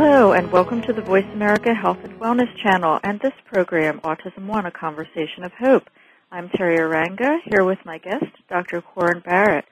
[0.00, 4.46] Hello, and welcome to the Voice America Health and Wellness Channel and this program, Autism
[4.46, 5.90] One, a conversation of hope.
[6.30, 8.80] I'm Teri Arranga, here with my guest, Dr.
[8.80, 9.64] Koren Barrett.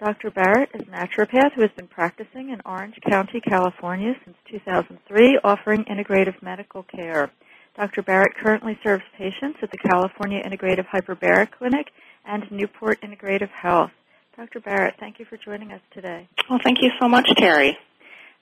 [0.00, 0.32] Dr.
[0.32, 5.84] Barrett is a naturopath who has been practicing in Orange County, California since 2003, offering
[5.84, 7.30] integrative medical care.
[7.76, 8.02] Dr.
[8.02, 11.92] Barrett currently serves patients at the California Integrative Hyperbaric Clinic
[12.24, 13.92] and Newport Integrative Health.
[14.36, 14.58] Dr.
[14.58, 16.26] Barrett, thank you for joining us today.
[16.50, 17.76] Well, thank you so much, Teri.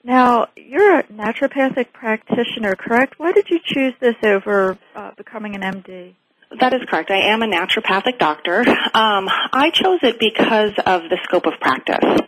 [0.07, 3.15] Now, you're a naturopathic practitioner, correct?
[3.19, 6.13] Why did you choose this over uh, becoming an MD?
[6.61, 7.11] That is correct.
[7.11, 8.61] I am a naturopathic doctor.
[8.61, 12.21] Um, I chose it because of the scope of practice.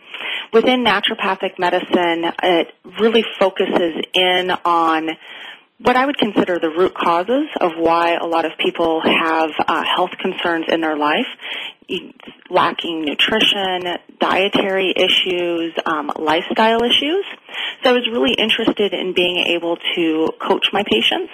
[0.52, 2.68] Within naturopathic medicine, it
[3.00, 5.08] really focuses in on
[5.82, 9.82] what I would consider the root causes of why a lot of people have uh,
[9.84, 11.26] health concerns in their life,
[12.50, 17.24] lacking nutrition, dietary issues, um, lifestyle issues.
[17.82, 21.32] So I was really interested in being able to coach my patients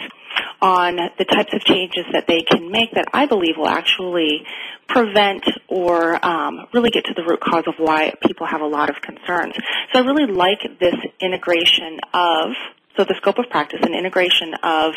[0.61, 4.47] on the types of changes that they can make that I believe will actually
[4.89, 8.91] prevent or um, really get to the root cause of why people have a lot
[8.91, 9.55] of concerns.
[9.93, 12.53] So I really like this integration of
[12.97, 14.95] so the scope of practice and integration of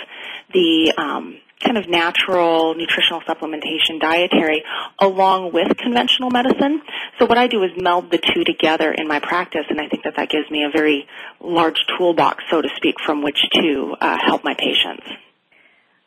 [0.53, 4.63] the um, kind of natural nutritional supplementation dietary
[4.99, 6.81] along with conventional medicine.
[7.19, 10.03] So what I do is meld the two together in my practice, and I think
[10.03, 11.07] that that gives me a very
[11.41, 15.05] large toolbox, so to speak, from which to uh, help my patients.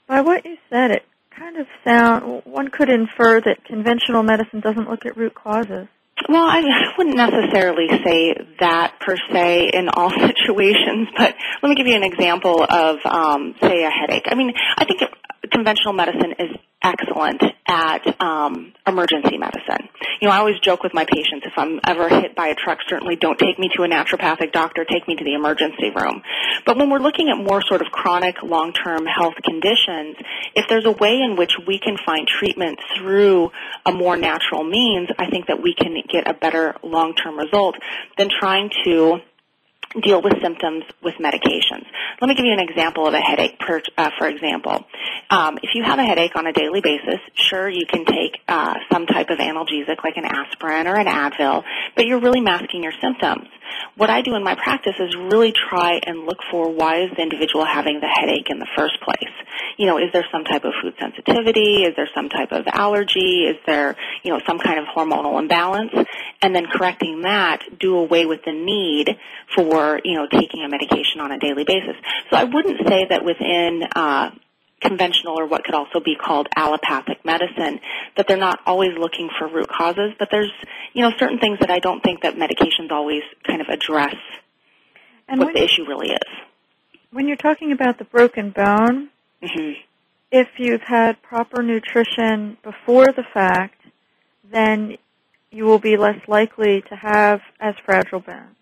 [0.07, 4.89] By what you said, it kind of sound one could infer that conventional medicine doesn't
[4.89, 5.89] look at root causes.
[6.29, 6.63] Well, I
[6.97, 12.05] wouldn't necessarily say that per se in all situations, but let me give you an
[12.05, 14.27] example of, um, say, a headache.
[14.27, 15.01] I mean, I think
[15.51, 19.89] conventional medicine is excellent at um, emergency medicine.
[20.21, 22.79] You know, I always joke with my patients if I'm ever hit by a truck,
[22.89, 26.23] certainly don't take me to a naturopathic doctor, take me to the emergency room.
[26.67, 30.17] But when we're looking at more sort of chronic, long-term health conditions,
[30.55, 33.51] if there's a way in which we can find treatment through
[33.87, 37.77] a more natural means, I think that we can get a better long-term result
[38.19, 39.21] than trying to
[40.01, 41.85] deal with symptoms with medications.
[42.21, 44.85] Let me give you an example of a headache, per, uh, for example.
[45.31, 48.75] Um, if you have a headache on a daily basis, sure, you can take uh,
[48.91, 51.63] some type of analgesic like an aspirin or an Advil,
[51.97, 53.49] but you're really masking your symptoms.
[53.97, 57.23] What I do in my practice is really try and look for why is the
[57.23, 59.33] individual having the headache in the first place.
[59.77, 61.85] You know, is there some type of food sensitivity?
[61.85, 63.45] Is there some type of allergy?
[63.45, 65.93] Is there, you know, some kind of hormonal imbalance?
[66.41, 69.17] And then correcting that, do away with the need
[69.55, 71.97] for, you know, taking a medication on a daily basis.
[72.31, 74.31] So I wouldn't say that within, uh,
[74.83, 77.81] conventional or what could also be called allopathic medicine,
[78.17, 80.53] that they're not always looking for root causes, but there's,
[80.93, 84.17] you know, certain things that I don't think that medications always kind of address
[85.29, 86.99] and what the issue really is.
[87.11, 89.11] When you're talking about the broken bone,
[89.43, 89.73] mm-hmm.
[90.31, 93.81] if you've had proper nutrition before the fact,
[94.51, 94.97] then
[95.51, 98.57] you will be less likely to have as fragile bones.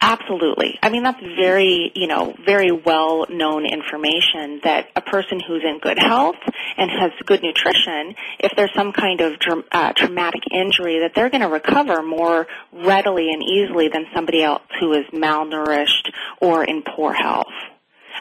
[0.00, 0.78] Absolutely.
[0.80, 5.80] I mean, that's very, you know, very well known information that a person who's in
[5.80, 6.36] good health
[6.76, 9.32] and has good nutrition, if there's some kind of
[9.72, 14.62] uh, traumatic injury, that they're going to recover more readily and easily than somebody else
[14.78, 17.52] who is malnourished or in poor health.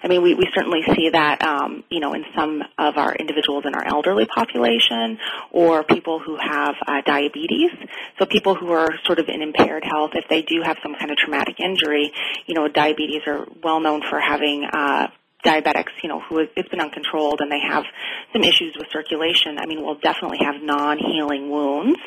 [0.03, 3.63] I mean, we, we certainly see that, um, you know, in some of our individuals
[3.65, 5.19] in our elderly population
[5.51, 7.71] or people who have uh, diabetes.
[8.19, 11.11] So people who are sort of in impaired health, if they do have some kind
[11.11, 12.11] of traumatic injury,
[12.45, 15.07] you know, diabetes are well known for having uh,
[15.45, 17.83] diabetics, you know, who it's been uncontrolled and they have
[18.33, 21.99] some issues with circulation, I mean, we'll definitely have non-healing wounds.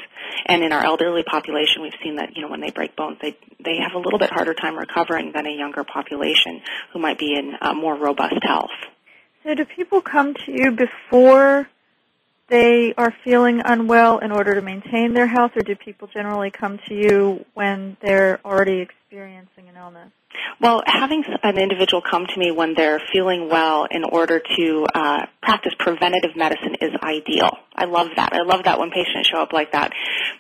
[0.47, 3.37] And in our elderly population, we've seen that you know when they break bones, they
[3.65, 6.61] they have a little bit harder time recovering than a younger population
[6.93, 8.71] who might be in uh, more robust health.
[9.43, 11.69] So, do people come to you before
[12.49, 16.79] they are feeling unwell in order to maintain their health, or do people generally come
[16.89, 20.11] to you when they're already experiencing an illness?
[20.61, 25.27] Well, having an individual come to me when they're feeling well in order to uh,
[25.43, 27.57] practice preventative medicine is ideal.
[27.75, 28.35] I love that.
[28.35, 29.93] I love that when patients show up like that.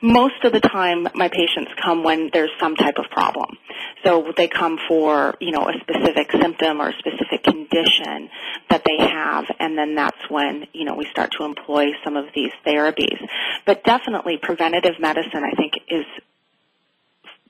[0.03, 3.57] Most of the time, my patients come when there's some type of problem.
[4.05, 8.29] So they come for, you know, a specific symptom or a specific condition
[8.69, 12.27] that they have, and then that's when, you know, we start to employ some of
[12.35, 13.19] these therapies.
[13.65, 16.05] But definitely preventative medicine, I think, is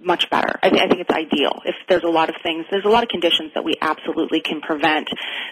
[0.00, 0.58] much better.
[0.62, 1.61] I, th- I, think it's ideal.
[1.64, 4.61] If there's a lot of things, there's a lot of conditions that we absolutely can
[4.61, 5.08] prevent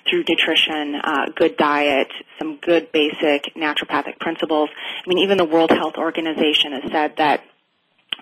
[0.08, 2.08] through nutrition, uh, good diet,
[2.38, 4.70] some good basic naturopathic principles.
[4.74, 7.42] I mean, even the World Health Organization has said that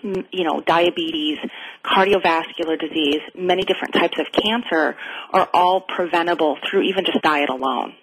[0.02, 1.38] you know, diabetes,
[1.84, 4.96] cardiovascular disease, many different types of cancer
[5.32, 7.94] are all preventable through even just diet alone.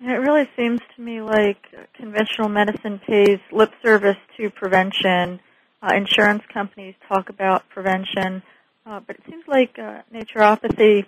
[0.00, 1.58] It really seems to me like
[1.94, 5.40] conventional medicine pays lip service to prevention
[5.82, 8.42] uh, insurance companies talk about prevention,
[8.86, 11.06] uh, but it seems like uh, naturopathy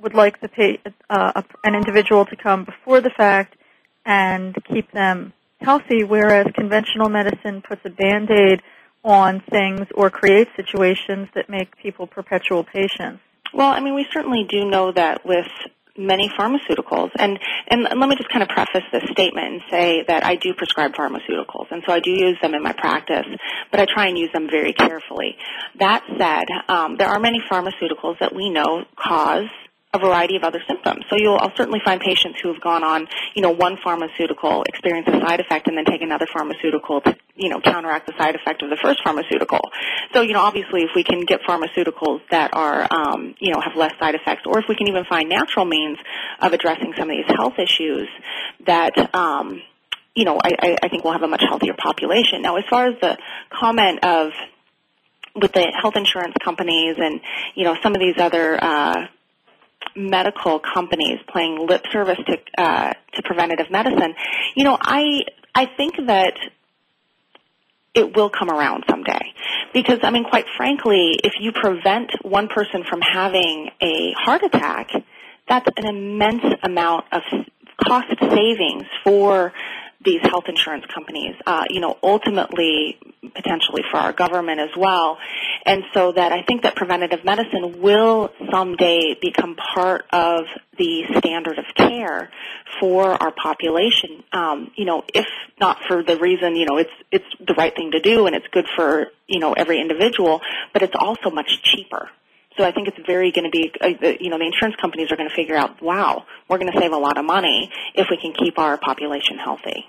[0.00, 3.56] would like the pay, uh, an individual to come before the fact
[4.06, 8.62] and keep them healthy, whereas conventional medicine puts a band-aid
[9.04, 13.20] on things or creates situations that make people perpetual patients.
[13.52, 15.48] Well, I mean, we certainly do know that with
[16.00, 17.10] many pharmaceuticals.
[17.16, 17.38] And,
[17.68, 20.92] and let me just kind of preface this statement and say that I do prescribe
[20.94, 23.26] pharmaceuticals, and so I do use them in my practice,
[23.70, 25.36] but I try and use them very carefully.
[25.78, 29.48] That said, um, there are many pharmaceuticals that we know cause
[29.92, 31.04] a variety of other symptoms.
[31.10, 35.08] So you'll I'll certainly find patients who have gone on, you know, one pharmaceutical, experience
[35.08, 38.62] a side effect, and then take another pharmaceutical to, you know, counteract the side effect
[38.62, 39.58] of the first pharmaceutical.
[40.12, 43.74] So, you know, obviously if we can get pharmaceuticals that are, um, you know, have
[43.74, 45.98] less side effects, or if we can even find natural means
[46.40, 48.08] of addressing some of these health issues
[48.66, 49.60] that, um,
[50.14, 52.42] you know, I, I think we'll have a much healthier population.
[52.42, 53.18] Now, as far as the
[53.50, 54.32] comment of
[55.34, 57.20] with the health insurance companies and
[57.54, 59.06] you know some of these other uh,
[59.96, 64.14] medical companies playing lip service to uh, to preventative medicine,
[64.54, 65.20] you know, I
[65.54, 66.34] I think that
[67.94, 69.34] it will come around someday.
[69.72, 74.90] Because, I mean, quite frankly, if you prevent one person from having a heart attack,
[75.48, 77.22] that's an immense amount of
[77.84, 79.52] cost savings for
[80.04, 82.98] these health insurance companies, uh, you know, ultimately
[83.34, 85.18] potentially for our government as well.
[85.66, 90.44] And so that I think that preventative medicine will someday become part of
[90.78, 92.30] the standard of care
[92.80, 94.22] for our population.
[94.32, 95.26] Um, you know, if
[95.60, 98.46] not for the reason, you know, it's it's the right thing to do and it's
[98.50, 100.40] good for you know every individual,
[100.72, 102.08] but it's also much cheaper.
[102.56, 105.16] So I think it's very going to be, uh, you know, the insurance companies are
[105.16, 108.16] going to figure out, wow, we're going to save a lot of money if we
[108.16, 109.86] can keep our population healthy.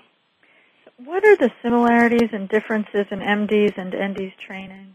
[0.96, 4.94] What are the similarities and differences in MDs and NDs training?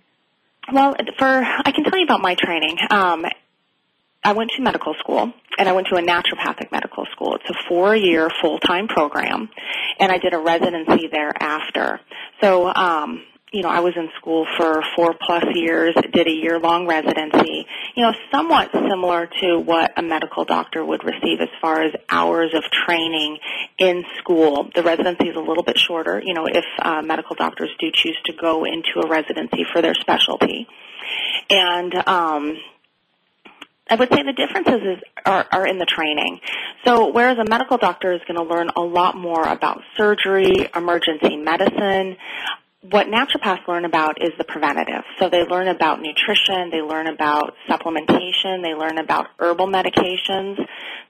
[0.71, 2.77] Well, for I can tell you about my training.
[2.89, 3.25] Um,
[4.23, 7.35] I went to medical school and I went to a naturopathic medical school.
[7.35, 9.49] It's a four-year full-time program,
[9.99, 11.99] and I did a residency thereafter.
[12.41, 16.59] So um, you know, I was in school for four plus years, did a year
[16.59, 21.81] long residency, you know, somewhat similar to what a medical doctor would receive as far
[21.81, 23.37] as hours of training
[23.77, 24.69] in school.
[24.75, 28.18] The residency is a little bit shorter, you know, if uh, medical doctors do choose
[28.25, 30.68] to go into a residency for their specialty.
[31.49, 32.57] And, um,
[33.89, 36.42] I would say the differences is, are, are in the training.
[36.83, 41.37] So whereas a medical doctor is going to learn a lot more about surgery, emergency
[41.37, 42.18] medicine,
[42.91, 45.03] what naturopaths learn about is the preventative.
[45.19, 50.57] So they learn about nutrition, they learn about supplementation, they learn about herbal medications,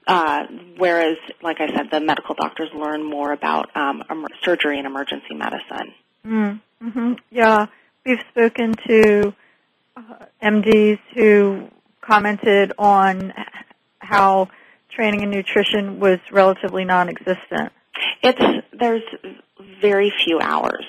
[0.06, 0.44] uh,
[0.76, 4.02] whereas, like I said, the medical doctors learn more about um,
[4.42, 5.94] surgery and emergency medicine.
[6.26, 7.12] Mm-hmm.
[7.30, 7.66] Yeah,
[8.04, 9.34] we've spoken to
[9.96, 10.02] uh,
[10.42, 11.68] MDs who
[12.00, 13.34] commented on
[13.98, 14.48] how
[14.90, 17.72] training in nutrition was relatively non-existent.
[18.22, 18.40] It's
[18.72, 19.02] there's
[19.80, 20.84] very few hours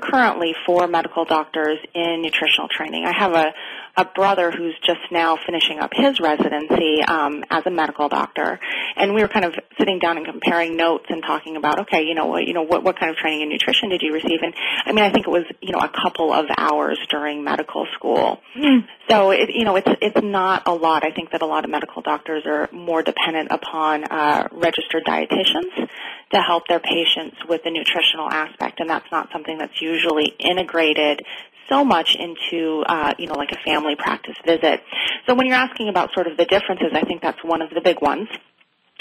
[0.00, 3.04] currently for medical doctors in nutritional training.
[3.04, 3.52] I have a,
[3.96, 8.58] a brother who's just now finishing up his residency um, as a medical doctor,
[8.96, 12.14] and we were kind of sitting down and comparing notes and talking about, okay, you
[12.14, 14.40] know, what, you know, what what kind of training in nutrition did you receive?
[14.42, 14.54] And
[14.86, 18.40] I mean, I think it was you know a couple of hours during medical school.
[18.56, 18.86] Mm.
[19.08, 21.04] So it, you know, it's it's not a lot.
[21.04, 25.88] I think that a lot of medical doctors are more dependent upon uh, registered dietitians
[26.32, 31.20] to help their patients with the nutritional aspect, and that's not something that's usually integrated
[31.68, 34.82] so much into uh, you know like a family practice visit.
[35.26, 37.80] So when you're asking about sort of the differences, I think that's one of the
[37.80, 38.28] big ones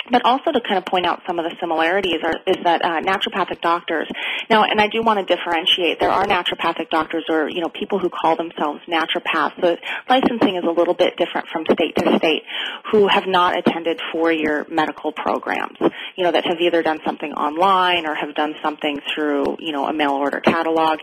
[0.10, 3.02] but also to kind of point out some of the similarities are, is that uh,
[3.02, 4.08] naturopathic doctors
[4.50, 8.00] now and i do want to differentiate there are naturopathic doctors or you know people
[8.00, 9.78] who call themselves naturopaths the
[10.10, 12.44] licensing is a little bit different from state to state
[12.92, 15.78] who have not attended four year medical programs
[16.16, 19.88] you know that have either done something online or have done something through you know
[19.88, 21.00] a mail order catalog.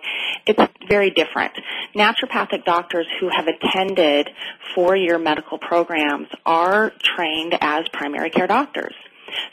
[0.46, 1.52] It's very different.
[1.94, 4.30] Naturopathic doctors who have attended
[4.74, 8.94] four year medical programs are trained as primary care doctors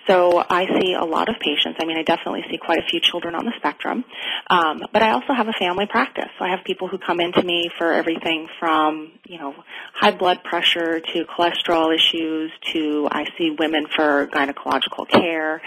[0.07, 1.77] so I see a lot of patients.
[1.79, 4.03] I mean, I definitely see quite a few children on the spectrum.
[4.49, 6.29] Um, but I also have a family practice.
[6.37, 9.55] So I have people who come into me for everything from, you know,
[9.93, 15.61] high blood pressure to cholesterol issues to I see women for gynecological care.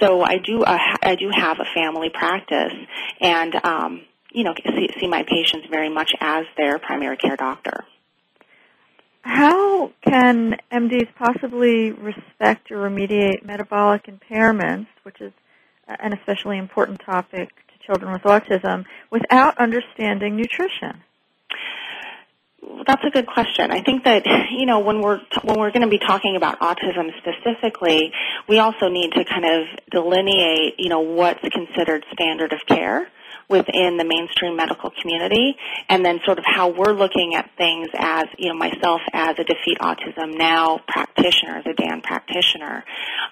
[0.00, 2.72] So I do, uh, I do have a family practice
[3.20, 4.02] and, um,
[4.32, 7.84] you know, see, see my patients very much as their primary care doctor.
[9.22, 15.32] How can MDs possibly respect or remediate metabolic impairments, which is
[15.86, 21.02] an especially important topic to children with autism, without understanding nutrition?
[22.86, 23.70] That's a good question.
[23.70, 27.10] I think that you know when we're when we're going to be talking about autism
[27.18, 28.12] specifically,
[28.48, 33.08] we also need to kind of delineate you know what's considered standard of care
[33.52, 35.54] within the mainstream medical community
[35.88, 39.44] and then sort of how we're looking at things as, you know, myself as a
[39.44, 42.84] Defeat Autism Now practitioner, as a DAN practitioner.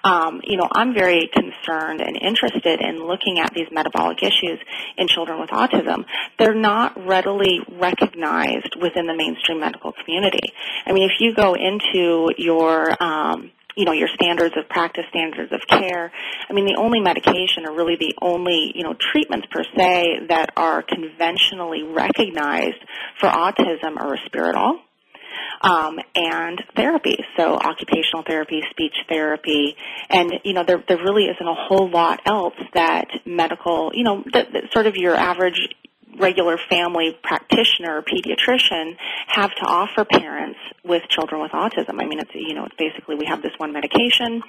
[0.03, 4.59] Um, you know, I'm very concerned and interested in looking at these metabolic issues
[4.97, 6.05] in children with autism.
[6.37, 10.53] They're not readily recognized within the mainstream medical community.
[10.85, 15.51] I mean, if you go into your, um, you know, your standards of practice, standards
[15.51, 16.11] of care.
[16.49, 20.51] I mean, the only medication or really the only, you know, treatments per se that
[20.55, 22.79] are conventionally recognized
[23.19, 24.79] for autism are Risperdal.
[25.61, 29.75] Um, and therapy, so occupational therapy, speech therapy,
[30.09, 34.23] and you know there there really isn't a whole lot else that medical, you know,
[34.33, 35.69] that, that sort of your average
[36.17, 38.95] regular family practitioner or pediatrician
[39.27, 42.01] have to offer parents with children with autism.
[42.01, 44.41] I mean, it's you know, it's basically we have this one medication,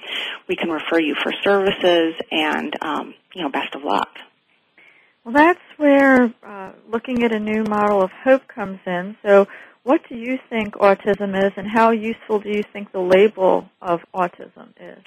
[0.47, 4.09] we can refer you for services, and um, you know, best of luck.
[5.23, 9.15] Well, that's where uh, looking at a new model of hope comes in.
[9.23, 9.47] So,
[9.83, 14.01] what do you think autism is, and how useful do you think the label of
[14.13, 15.03] autism is?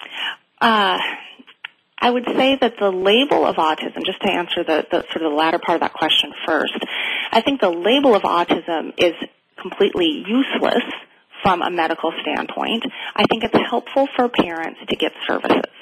[0.61, 0.99] Uh,
[1.99, 5.31] I would say that the label of autism, just to answer the, the sort of
[5.33, 6.79] the latter part of that question first,
[7.33, 9.15] I think the label of autism is
[9.61, 10.85] completely useless
[11.43, 12.85] from a medical standpoint.
[13.15, 15.73] I think it's helpful for parents to get services.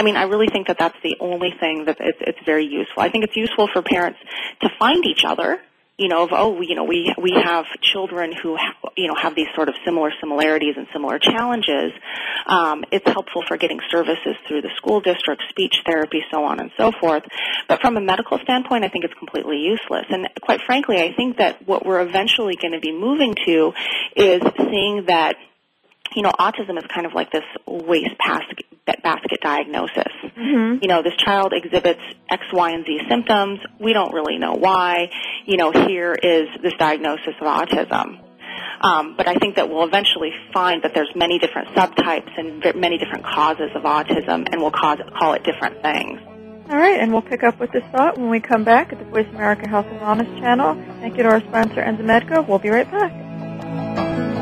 [0.00, 3.02] I mean, I really think that that's the only thing that it's, it's very useful.
[3.02, 4.18] I think it's useful for parents
[4.62, 5.60] to find each other
[5.98, 9.34] you know, of oh, you know, we we have children who ha- you know have
[9.34, 11.92] these sort of similar similarities and similar challenges.
[12.46, 16.70] Um, it's helpful for getting services through the school district, speech therapy, so on and
[16.78, 17.24] so forth.
[17.68, 20.06] But from a medical standpoint, I think it's completely useless.
[20.08, 23.72] And quite frankly, I think that what we're eventually going to be moving to
[24.16, 25.36] is seeing that
[26.14, 28.66] you know, autism is kind of like this waste basket,
[29.02, 30.12] basket diagnosis.
[30.36, 30.78] Mm-hmm.
[30.82, 32.00] You know, this child exhibits
[32.30, 33.60] X, Y, and Z symptoms.
[33.78, 35.10] We don't really know why.
[35.46, 38.20] You know, here is this diagnosis of autism.
[38.80, 42.98] Um, but I think that we'll eventually find that there's many different subtypes and many
[42.98, 46.20] different causes of autism, and we'll cause, call it different things.
[46.68, 49.04] All right, and we'll pick up with this thought when we come back at the
[49.04, 50.74] Voice America Health and Wellness channel.
[51.00, 52.46] Thank you to our sponsor, Enzymedica.
[52.46, 54.41] We'll be right back.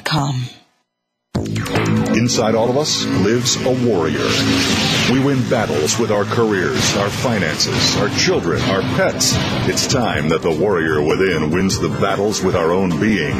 [0.03, 0.60] com.
[2.21, 4.29] Inside all of us lives a warrior.
[5.11, 9.33] We win battles with our careers, our finances, our children, our pets.
[9.67, 13.35] It's time that the warrior within wins the battles with our own being.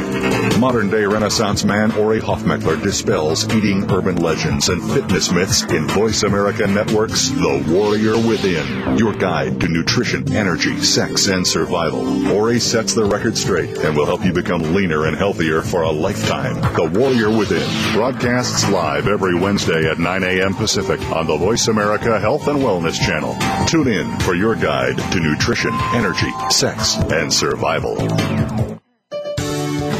[0.58, 6.24] Modern day Renaissance man Ori Hofmekler dispels eating urban legends and fitness myths in Voice
[6.24, 12.32] America Network's The Warrior Within, your guide to nutrition, energy, sex, and survival.
[12.32, 15.90] Ori sets the record straight and will help you become leaner and healthier for a
[15.90, 16.56] lifetime.
[16.74, 20.54] The Warrior Within broadcasts live every Wednesday at 9 a.m.
[20.54, 23.36] Pacific on the Voice America Health and Wellness Channel.
[23.66, 27.98] Tune in for your guide to nutrition, energy, sex, and survival.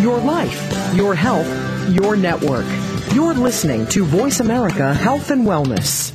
[0.00, 1.46] Your life, your health,
[1.90, 2.64] your network.
[3.12, 6.14] You're listening to Voice America Health and Wellness.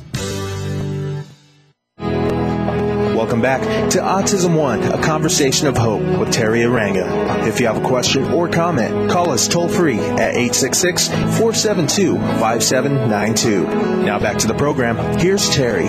[3.38, 7.46] Welcome back to Autism One, a conversation of hope with Teri Arranga.
[7.46, 14.02] If you have a question or comment, call us toll free at 866 472 5792.
[14.04, 14.96] Now back to the program.
[15.20, 15.88] Here's Teri.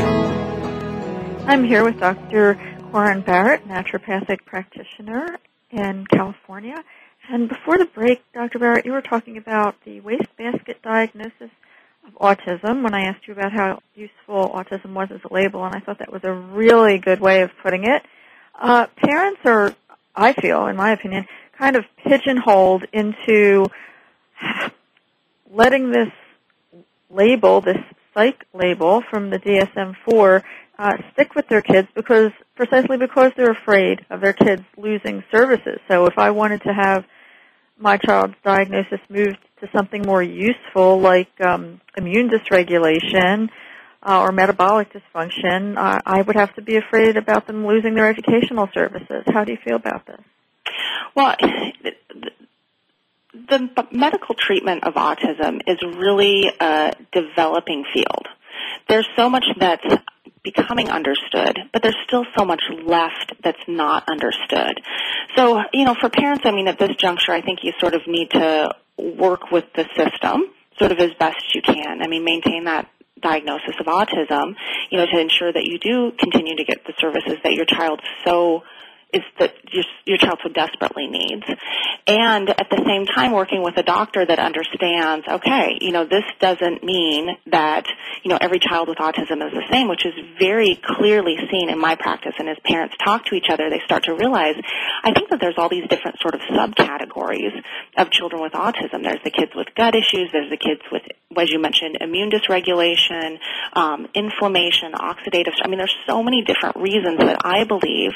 [1.47, 2.53] I'm here with Dr.
[2.91, 5.39] Koren Barrett, naturopathic practitioner
[5.71, 6.83] in California.
[7.31, 8.59] And before the break, Dr.
[8.59, 11.49] Barrett, you were talking about the wastebasket diagnosis
[12.09, 15.75] of autism when I asked you about how useful autism was as a label, and
[15.75, 18.03] I thought that was a really good way of putting it.
[18.59, 19.73] Uh, parents are,
[20.15, 21.25] I feel, in my opinion,
[21.57, 23.65] kind of pigeonholed into
[25.51, 26.11] letting this
[27.09, 27.77] label, this
[28.13, 30.43] psych label from the DSM-4,
[30.77, 35.79] uh, stick with their kids because precisely because they're afraid of their kids losing services.
[35.89, 37.05] So if I wanted to have
[37.77, 43.49] my child's diagnosis moved to something more useful like um, immune dysregulation
[44.01, 48.09] uh, or metabolic dysfunction, uh, I would have to be afraid about them losing their
[48.09, 49.23] educational services.
[49.27, 50.21] How do you feel about this?
[51.15, 51.35] Well,
[53.33, 58.27] the medical treatment of autism is really a developing field.
[58.87, 59.85] There's so much that's
[60.43, 64.81] becoming understood, but there's still so much left that's not understood.
[65.35, 68.01] So, you know, for parents, I mean, at this juncture, I think you sort of
[68.07, 70.43] need to work with the system
[70.77, 72.01] sort of as best you can.
[72.01, 72.89] I mean, maintain that
[73.21, 74.55] diagnosis of autism,
[74.89, 78.01] you know, to ensure that you do continue to get the services that your child
[78.25, 78.63] so
[79.11, 79.53] is that
[80.05, 81.43] your, child so desperately needs.
[82.05, 86.23] And at the same time working with a doctor that understands, okay, you know, this
[86.39, 87.85] doesn't mean that,
[88.23, 91.79] you know, every child with autism is the same, which is very clearly seen in
[91.79, 92.33] my practice.
[92.37, 94.55] And as parents talk to each other, they start to realize,
[95.03, 97.53] I think that there's all these different sort of subcategories
[97.97, 99.03] of children with autism.
[99.03, 101.03] There's the kids with gut issues, there's the kids with,
[101.37, 103.37] as you mentioned, immune dysregulation,
[103.73, 108.11] um, inflammation, oxidative, I mean, there's so many different reasons that I believe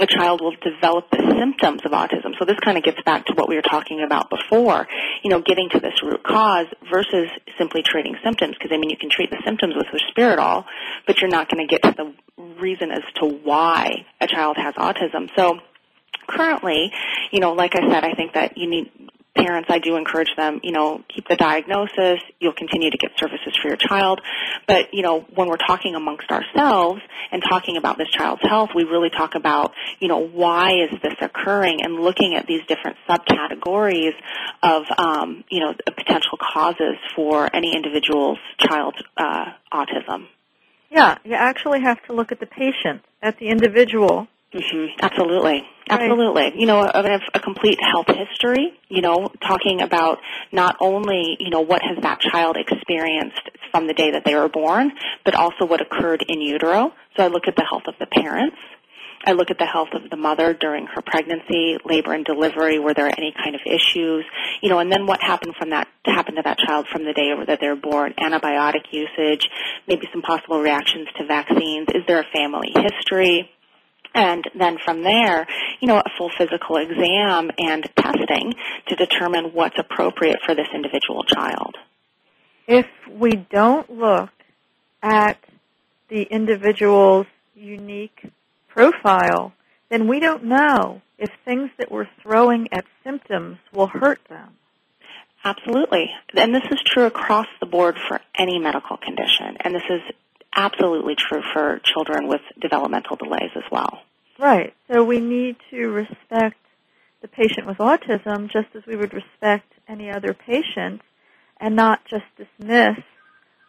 [0.00, 2.32] a child will develop the symptoms of autism.
[2.38, 4.86] So this kind of gets back to what we were talking about before,
[5.22, 8.54] you know, getting to this root cause versus simply treating symptoms.
[8.58, 10.64] Because, I mean, you can treat the symptoms with Risperdal,
[11.06, 14.74] but you're not going to get to the reason as to why a child has
[14.74, 15.28] autism.
[15.36, 15.58] So
[16.28, 16.92] currently,
[17.30, 18.90] you know, like I said, I think that you need
[19.38, 22.20] parents, I do encourage them, you know, keep the diagnosis.
[22.40, 24.20] You'll continue to get services for your child.
[24.66, 28.84] But, you know, when we're talking amongst ourselves and talking about this child's health, we
[28.84, 34.14] really talk about, you know, why is this occurring and looking at these different subcategories
[34.62, 40.26] of, um, you know, potential causes for any individual's child's uh, autism.
[40.90, 45.04] Yeah, you actually have to look at the patient, at the individual, Mm-hmm.
[45.04, 45.62] Absolutely.
[45.90, 46.52] Absolutely.
[46.60, 50.18] You know, a, a complete health history, you know, talking about
[50.52, 54.48] not only, you know, what has that child experienced from the day that they were
[54.48, 54.92] born,
[55.24, 56.92] but also what occurred in utero.
[57.16, 58.56] So I look at the health of the parents.
[59.26, 62.94] I look at the health of the mother during her pregnancy, labor and delivery, were
[62.94, 64.24] there any kind of issues,
[64.62, 67.32] you know, and then what happened from that, happened to that child from the day
[67.46, 69.48] that they're born, antibiotic usage,
[69.88, 73.50] maybe some possible reactions to vaccines, is there a family history?
[74.14, 75.46] And then from there,
[75.80, 78.54] you know, a full physical exam and testing
[78.88, 81.76] to determine what's appropriate for this individual child.
[82.66, 84.30] If we don't look
[85.02, 85.38] at
[86.08, 88.30] the individual's unique
[88.68, 89.52] profile,
[89.88, 94.54] then we don't know if things that we're throwing at symptoms will hurt them.
[95.44, 96.10] Absolutely.
[96.34, 99.56] And this is true across the board for any medical condition.
[99.60, 100.00] And this is
[100.54, 104.00] absolutely true for children with developmental delays well.
[104.38, 104.74] Right.
[104.90, 106.56] So we need to respect
[107.22, 111.02] the patient with autism just as we would respect any other patient
[111.60, 112.98] and not just dismiss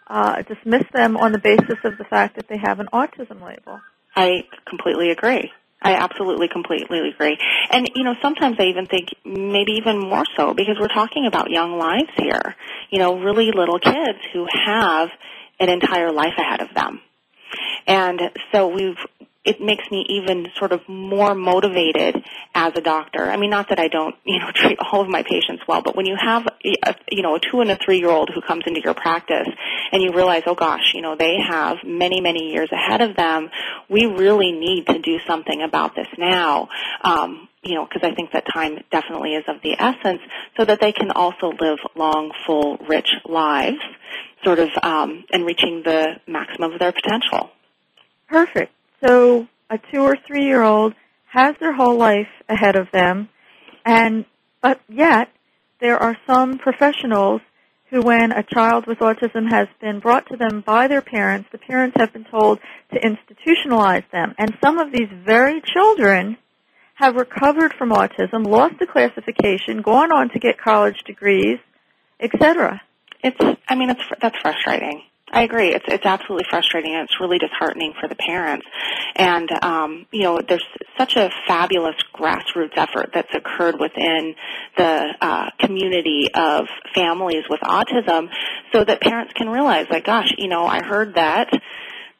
[0.07, 3.79] uh, dismiss them on the basis of the fact that they have an autism label.
[4.15, 5.51] I completely agree.
[5.81, 7.37] I absolutely completely agree.
[7.71, 11.51] And you know, sometimes I even think maybe even more so because we're talking about
[11.51, 12.55] young lives here.
[12.89, 15.09] You know, really little kids who have
[15.59, 17.01] an entire life ahead of them.
[17.87, 18.97] And so we've
[19.49, 23.31] it makes me even sort of more motivated as a doctor.
[23.31, 25.95] I mean, not that I don't, you know, treat all of my patients well, but
[25.95, 28.63] when you have, a, you know, a two and a three year old who comes
[28.67, 29.47] into your practice
[29.91, 33.49] and you realize, oh gosh, you know, they have many, many years ahead of them,
[33.89, 36.69] we really need to do something about this now.
[37.01, 40.21] Um, you know, because I think that time definitely is of the essence,
[40.57, 43.81] so that they can also live long, full, rich lives,
[44.45, 47.49] sort of, um, and reaching the maximum of their potential.
[48.29, 48.71] Perfect.
[49.05, 50.93] So a two or three year old
[51.31, 53.29] has their whole life ahead of them,
[53.85, 54.25] and
[54.61, 55.29] but yet
[55.79, 57.41] there are some professionals
[57.89, 61.57] who, when a child with autism has been brought to them by their parents, the
[61.57, 62.59] parents have been told
[62.93, 66.37] to institutionalize them, and some of these very children
[66.95, 71.57] have recovered from autism, lost the classification, gone on to get college degrees,
[72.19, 72.81] etc.
[73.23, 75.01] It's, I mean, it's that's frustrating.
[75.31, 75.69] I agree.
[75.69, 78.65] It's it's absolutely frustrating and it's really disheartening for the parents.
[79.15, 80.65] And um, you know, there's
[80.97, 84.35] such a fabulous grassroots effort that's occurred within
[84.75, 88.29] the uh, community of families with autism,
[88.71, 91.49] so that parents can realize, like, gosh, you know, I heard that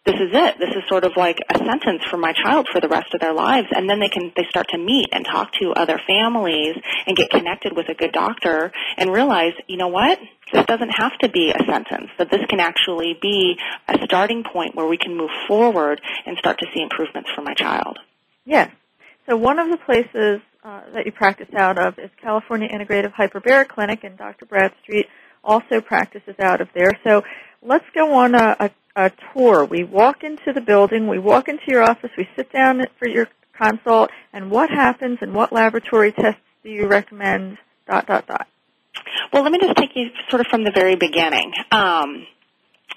[0.10, 0.58] this is it.
[0.58, 3.34] This is sort of like a sentence for my child for the rest of their
[3.34, 3.68] lives.
[3.72, 7.30] And then they can, they start to meet and talk to other families and get
[7.30, 10.18] connected with a good doctor and realize, you know what?
[10.52, 14.76] This doesn't have to be a sentence, that this can actually be a starting point
[14.76, 18.00] where we can move forward and start to see improvements for my child.
[18.46, 18.72] Yes.
[19.28, 23.68] So one of the places uh, that you practice out of is California Integrative Hyperbaric
[23.68, 24.46] Clinic, and Dr.
[24.46, 25.06] Bradstreet
[25.44, 27.00] also practices out of there.
[27.04, 27.24] So
[27.62, 29.66] let's go on a, a a tour.
[29.66, 33.28] We walk into the building, we walk into your office, we sit down for your
[33.54, 38.48] consult, and what happens and what laboratory tests do you recommend, dot, dot, dot.
[39.32, 41.54] Well, let me just take you sort of from the very beginning.
[41.72, 42.26] Um,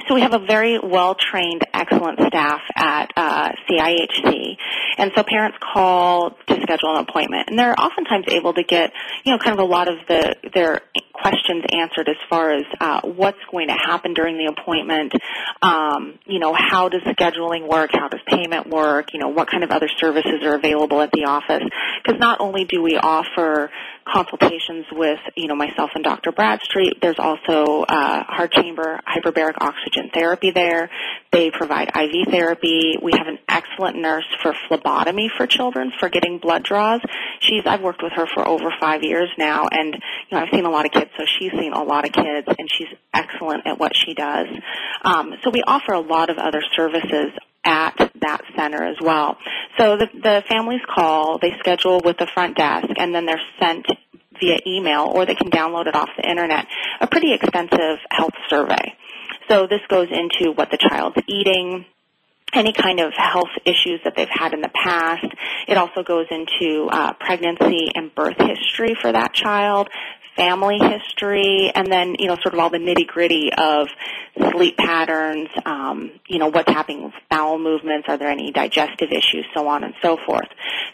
[0.09, 4.57] so we have a very well-trained, excellent staff at uh, CIHC,
[4.99, 8.93] and so parents call to schedule an appointment, and they're oftentimes able to get,
[9.25, 10.81] you know, kind of a lot of the their
[11.13, 15.13] questions answered as far as uh, what's going to happen during the appointment,
[15.61, 19.63] um, you know, how does scheduling work, how does payment work, you know, what kind
[19.63, 21.63] of other services are available at the office,
[22.03, 23.71] because not only do we offer
[24.05, 26.33] consultations with, you know, myself and Dr.
[26.33, 27.01] Bradstreet.
[27.01, 30.91] There's also uh, hard chamber hyperbaric oxygen therapy there.
[31.31, 32.95] They provide IV therapy.
[33.01, 37.01] We have an excellent nurse for phlebotomy for children for getting blood draws.
[37.41, 40.65] She's I've worked with her for over five years now, and you know I've seen
[40.65, 43.79] a lot of kids, so she's seen a lot of kids, and she's excellent at
[43.79, 44.49] what she does.
[45.03, 47.33] Um, so we offer a lot of other services
[47.65, 49.37] at that center as well.
[49.79, 53.87] So the, the families call, they schedule with the front desk, and then they're sent
[54.41, 56.67] via email or they can download it off the internet,
[57.01, 58.95] a pretty extensive health survey.
[59.49, 61.85] So this goes into what the child's eating,
[62.53, 65.27] any kind of health issues that they've had in the past.
[65.69, 69.89] It also goes into uh, pregnancy and birth history for that child,
[70.37, 73.89] family history, and then, you know, sort of all the nitty gritty of
[74.51, 79.45] sleep patterns, um, you know, what's happening with bowel movements, are there any digestive issues,
[79.55, 80.49] so on and so forth.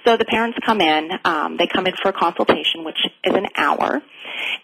[0.05, 3.47] So the parents come in, um, they come in for a consultation, which is an
[3.57, 4.03] hour,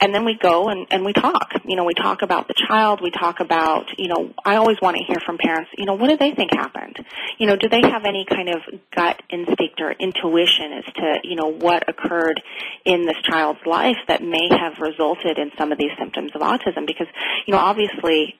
[0.00, 1.52] and then we go and, and we talk.
[1.64, 4.96] You know, we talk about the child, we talk about, you know, I always want
[4.96, 6.96] to hear from parents, you know, what do they think happened?
[7.38, 8.62] You know, do they have any kind of
[8.94, 12.42] gut instinct or intuition as to, you know, what occurred
[12.84, 16.86] in this child's life that may have resulted in some of these symptoms of autism?
[16.86, 17.08] Because,
[17.46, 18.34] you know, obviously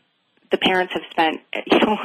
[0.51, 1.97] the parents have spent, you know,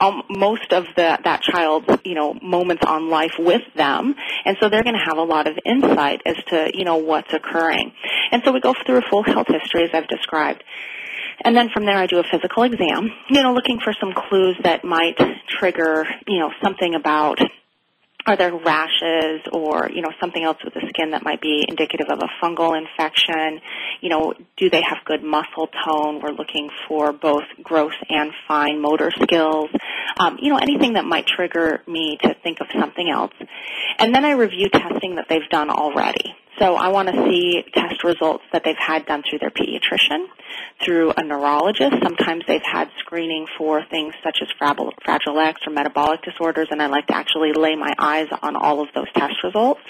[0.00, 4.68] um, most of the that child's you know moments on life with them, and so
[4.68, 7.92] they're going to have a lot of insight as to you know what's occurring.
[8.30, 10.64] And so we go through a full health history as I've described.
[11.42, 14.56] And then from there I do a physical exam, you know, looking for some clues
[14.62, 17.40] that might trigger, you know, something about
[18.26, 22.06] are there rashes or you know something else with the skin that might be indicative
[22.08, 23.60] of a fungal infection?
[24.00, 26.20] You know do they have good muscle tone?
[26.22, 29.70] We're looking for both gross and fine motor skills.
[30.18, 33.32] Um, you know anything that might trigger me to think of something else.
[33.98, 38.04] And then i review testing that they've done already so I want to see test
[38.04, 40.26] results that they've had done through their pediatrician,
[40.84, 41.96] through a neurologist.
[42.02, 44.92] Sometimes they've had screening for things such as Fragile
[45.38, 48.88] X or metabolic disorders, and I like to actually lay my eyes on all of
[48.94, 49.80] those test results.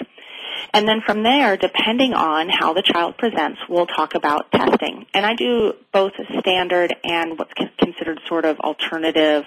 [0.72, 5.06] And then from there, depending on how the child presents, we'll talk about testing.
[5.14, 9.44] And I do both standard and what's considered sort of alternative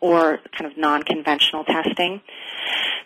[0.00, 2.20] or kind of non-conventional testing.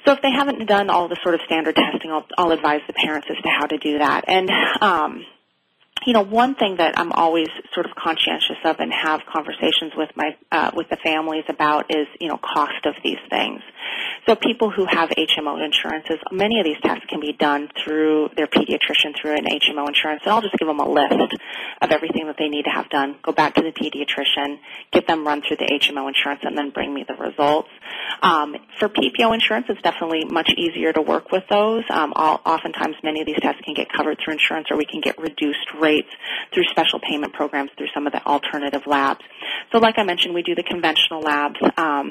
[0.05, 2.95] So if they haven't done all the sort of standard testing, I'll, I'll advise the
[2.95, 4.25] parents as to how to do that.
[4.27, 5.25] And um,
[6.07, 10.11] you know, one thing that I'm always sort of conscientious of and have conversations with
[10.17, 13.61] my uh, with the families about is, you know, cost of these things.
[14.27, 18.47] So people who have HMO insurances, many of these tests can be done through their
[18.47, 21.35] pediatrician through an HMO insurance, and I'll just give them a list
[21.81, 23.17] of everything that they need to have done.
[23.23, 24.59] Go back to the pediatrician,
[24.93, 27.69] get them run through the HMO insurance, and then bring me the results.
[28.23, 31.85] Um, for PPO insurance, it's definitely much easier to work with those.
[31.91, 35.19] Um, oftentimes, many of these tests can get covered through insurance, or we can get
[35.19, 36.13] reduced rates rates
[36.53, 39.25] through special payment programs through some of the alternative labs.
[39.73, 41.59] So like I mentioned, we do the conventional labs.
[41.77, 42.07] Um,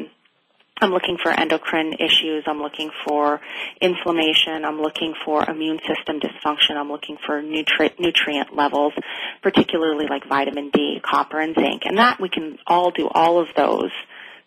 [0.81, 2.43] I'm looking for endocrine issues.
[2.47, 3.41] I'm looking for
[3.81, 4.63] inflammation.
[4.63, 6.77] I'm looking for immune system dysfunction.
[6.77, 8.93] I'm looking for nutri- nutrient levels,
[9.41, 11.81] particularly like vitamin D, copper, and zinc.
[11.85, 13.91] And that we can all do all of those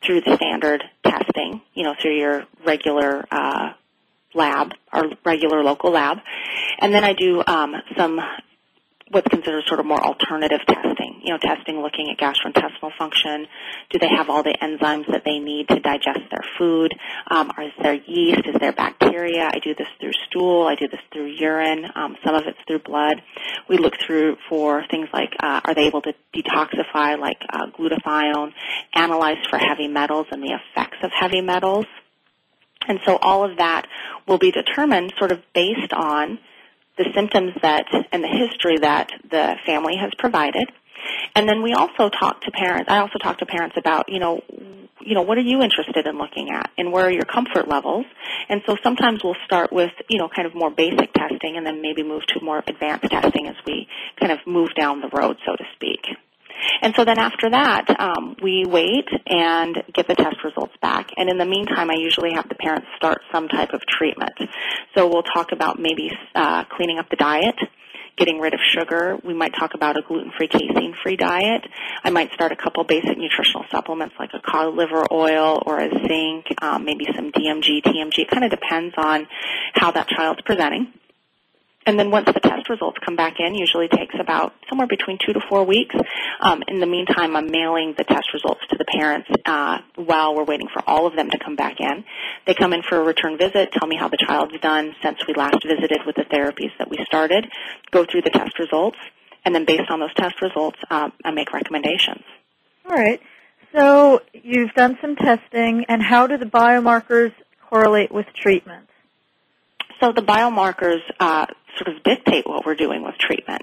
[0.04, 3.72] through the standard testing, you know, through your regular uh,
[4.34, 6.18] lab, our regular local lab.
[6.80, 8.20] And then I do um, some
[9.12, 11.20] what's considered sort of more alternative testing.
[11.22, 13.46] You know, testing looking at gastrointestinal function.
[13.90, 16.94] Do they have all the enzymes that they need to digest their food?
[17.30, 18.40] Um, is there yeast?
[18.46, 19.50] Is there bacteria?
[19.52, 20.66] I do this through stool.
[20.66, 21.86] I do this through urine.
[21.94, 23.22] Um, some of it's through blood.
[23.68, 28.52] We look through for things like uh, are they able to detoxify, like uh, glutathione,
[28.94, 31.86] analyze for heavy metals and the effects of heavy metals.
[32.88, 33.86] And so all of that
[34.26, 36.38] will be determined sort of based on
[36.96, 40.70] the symptoms that and the history that the family has provided.
[41.34, 42.90] And then we also talk to parents.
[42.90, 44.42] I also talk to parents about, you know,
[45.00, 48.06] you know, what are you interested in looking at and where are your comfort levels?
[48.48, 51.82] And so sometimes we'll start with, you know, kind of more basic testing and then
[51.82, 53.88] maybe move to more advanced testing as we
[54.20, 56.06] kind of move down the road, so to speak.
[56.80, 61.10] And so then after that, um, we wait and get the test results back.
[61.16, 64.38] And in the meantime, I usually have the parents start some type of treatment.
[64.94, 67.56] So we'll talk about maybe uh, cleaning up the diet,
[68.16, 69.18] getting rid of sugar.
[69.24, 71.66] We might talk about a gluten-free, casein-free diet.
[72.04, 75.88] I might start a couple basic nutritional supplements like a cod liver oil or a
[75.88, 78.18] zinc, um, maybe some DMG, TMG.
[78.18, 79.26] It kind of depends on
[79.74, 80.92] how that child's presenting.
[81.84, 85.32] And then once the test results come back in, usually takes about somewhere between two
[85.32, 85.94] to four weeks.
[86.40, 90.44] Um, in the meantime, I'm mailing the test results to the parents uh, while we're
[90.44, 92.04] waiting for all of them to come back in.
[92.46, 95.34] They come in for a return visit, tell me how the child's done since we
[95.34, 97.48] last visited with the therapies that we started,
[97.90, 98.98] go through the test results,
[99.44, 102.22] and then based on those test results, um, I make recommendations.
[102.88, 103.20] All right.
[103.74, 107.32] So you've done some testing, and how do the biomarkers
[107.68, 108.88] correlate with treatment?
[110.00, 111.46] So the biomarkers uh,
[111.78, 113.62] sort of dictate what we're doing with treatment.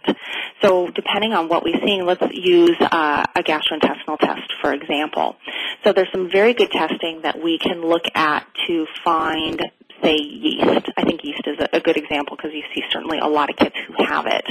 [0.62, 5.36] So depending on what we're seeing, let's use uh, a gastrointestinal test, for example.
[5.84, 9.62] So there's some very good testing that we can look at to find
[10.04, 10.90] say yeast.
[10.98, 13.76] I think yeast is a, good example because you see certainly a lot of kids
[13.88, 14.46] who have it.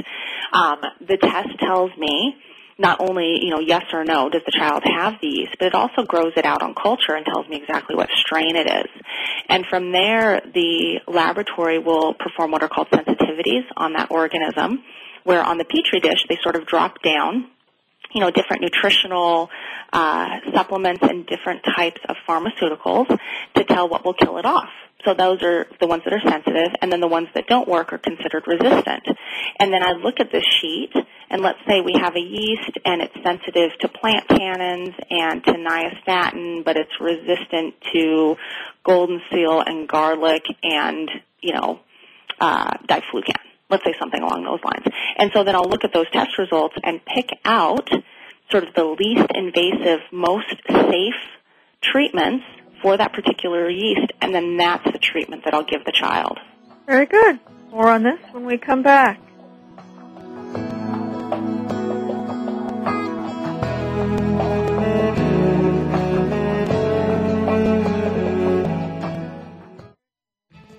[0.53, 2.37] Um, the test tells me
[2.79, 5.75] not only, you know, yes or no, does the child have the yeast, but it
[5.75, 9.03] also grows it out on culture and tells me exactly what strain it is.
[9.49, 14.85] And from there, the laboratory will perform what are called sensitivities on that organism,
[15.25, 17.51] where on the petri dish, they sort of drop down
[18.15, 19.51] you know, different nutritional
[19.93, 23.07] uh, supplements and different types of pharmaceuticals
[23.55, 24.71] to tell what will kill it off.
[25.05, 27.93] So those are the ones that are sensitive, and then the ones that don't work
[27.93, 29.07] are considered resistant.
[29.61, 30.93] And then I look at this sheet,
[31.31, 35.53] and let's say we have a yeast and it's sensitive to plant tannins and to
[35.53, 38.37] nystatin, but it's resistant to
[38.85, 41.09] golden seal and garlic and,
[41.41, 41.81] you know,
[42.41, 43.37] uh, diflucan.
[43.71, 44.87] Let's say something along those lines.
[45.17, 47.89] And so then I'll look at those test results and pick out
[48.51, 51.15] sort of the least invasive, most safe
[51.83, 52.45] treatments
[52.83, 56.39] for that particular yeast, and then that's the treatment that I'll give the child.
[56.87, 57.39] Very good.
[57.71, 59.21] More on this when we come back.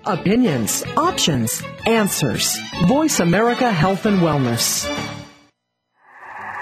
[0.06, 2.58] Opinions, options, answers.
[2.86, 4.88] Voice America Health and Wellness.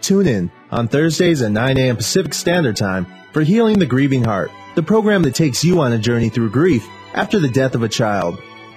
[0.00, 1.96] Tune in on Thursdays at 9 a.m.
[1.96, 5.98] Pacific Standard Time for Healing the Grieving Heart, the program that takes you on a
[5.98, 8.40] journey through grief after the death of a child.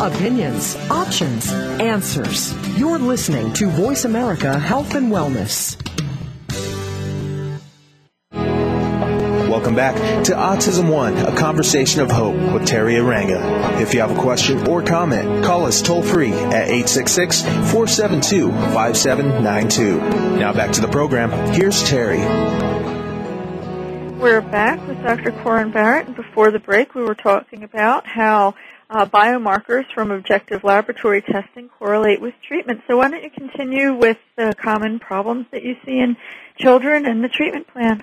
[0.00, 2.54] Opinions, options, answers.
[2.78, 5.76] You're listening to Voice America Health and Wellness.
[9.50, 13.80] Welcome back to Autism One, a conversation of hope with Teri Arranga.
[13.80, 20.38] If you have a question or comment, call us toll free at 866 472 5792.
[20.38, 21.30] Now back to the program.
[21.52, 22.20] Here's Teri.
[24.20, 25.32] We're back with Dr.
[25.42, 28.54] Koren Barrett, and before the break, we were talking about how
[28.90, 32.80] uh, biomarkers from objective laboratory testing correlate with treatment.
[32.86, 36.16] So why don't you continue with the common problems that you see in
[36.56, 38.02] children and the treatment plan?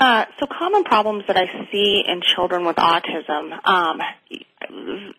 [0.00, 4.00] Uh, so common problems that I see in children with autism, um,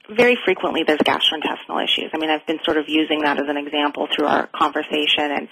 [0.10, 2.12] very frequently there's gastrointestinal issues.
[2.14, 5.48] I mean, I've been sort of using that as an example through our conversation and,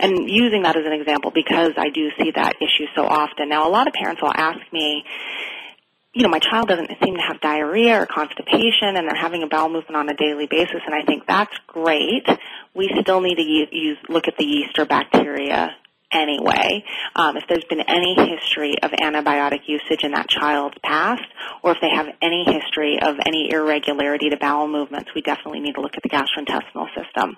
[0.00, 3.48] and using that as an example because I do see that issue so often.
[3.48, 5.04] Now, a lot of parents will ask me,
[6.14, 9.48] you know, my child doesn't seem to have diarrhea or constipation and they're having a
[9.48, 12.26] bowel movement on a daily basis and I think that's great.
[12.74, 15.74] We still need to use, look at the yeast or bacteria
[16.12, 16.84] anyway.
[17.16, 21.24] Um, if there's been any history of antibiotic usage in that child's past,
[21.62, 25.74] or if they have any history of any irregularity to bowel movements, we definitely need
[25.74, 27.36] to look at the gastrointestinal system.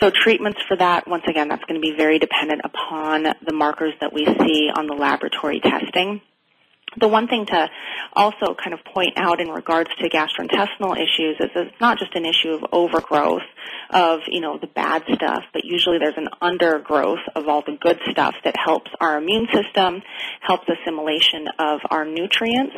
[0.00, 3.94] So treatments for that, once again, that's going to be very dependent upon the markers
[4.00, 6.20] that we see on the laboratory testing.
[7.00, 7.68] The one thing to
[8.12, 12.24] also kind of point out in regards to gastrointestinal issues is it's not just an
[12.24, 13.42] issue of overgrowth
[13.90, 17.98] of, you know, the bad stuff, but usually there's an undergrowth of all the good
[18.10, 20.02] stuff that helps our immune system,
[20.40, 22.74] helps assimilation of our nutrients.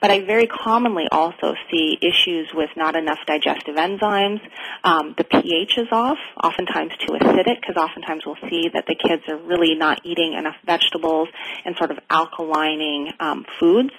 [0.00, 4.40] But I very commonly also see issues with not enough digestive enzymes.
[4.82, 9.22] Um, the pH is off, oftentimes too acidic, because oftentimes we'll see that the kids
[9.28, 11.28] are really not eating enough vegetables
[11.64, 13.90] and sort of alkalining um, foods.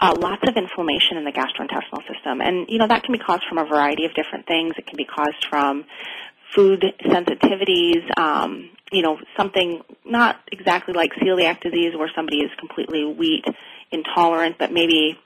[0.00, 2.40] Uh, lots of inflammation in the gastrointestinal system.
[2.40, 4.74] And, you know, that can be caused from a variety of different things.
[4.76, 5.84] It can be caused from
[6.54, 13.04] food sensitivities, um, you know, something not exactly like celiac disease where somebody is completely
[13.04, 13.44] wheat
[13.90, 15.18] intolerant, but maybe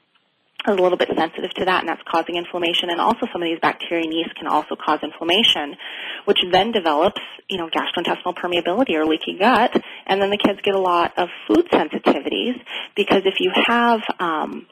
[0.69, 2.91] is a little bit sensitive to that and that's causing inflammation.
[2.91, 5.77] And also some of these bacteria and yeast can also cause inflammation
[6.25, 9.73] which then develops you know gastrointestinal permeability or leaky gut.
[10.07, 12.61] And then the kids get a lot of food sensitivities
[12.95, 14.67] because if you have um,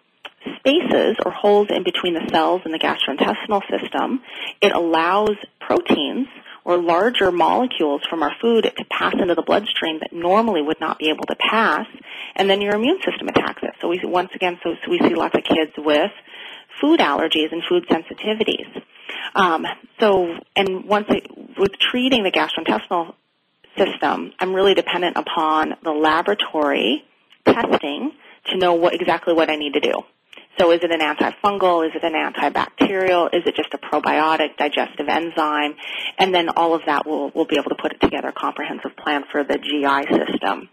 [0.59, 4.23] spaces or holes in between the cells in the gastrointestinal system,
[4.61, 6.29] it allows proteins
[6.65, 10.99] or larger molecules from our food to pass into the bloodstream that normally would not
[10.99, 11.87] be able to pass,
[12.37, 13.75] and then your immune system attacks it.
[13.81, 16.11] So we once again, so, so we see lots of kids with
[16.81, 18.83] food allergies and food sensitivities.
[19.35, 19.67] Um,
[19.99, 21.27] so, and once it,
[21.59, 23.15] with treating the gastrointestinal
[23.77, 27.05] system, I'm really dependent upon the laboratory
[27.45, 28.13] testing
[28.47, 30.03] to know what exactly what I need to do.
[30.59, 31.87] So is it an antifungal?
[31.87, 33.29] Is it an antibacterial?
[33.33, 35.75] Is it just a probiotic, digestive enzyme?
[36.19, 38.97] And then all of that will we'll be able to put it together a comprehensive
[38.97, 40.69] plan for the GI system.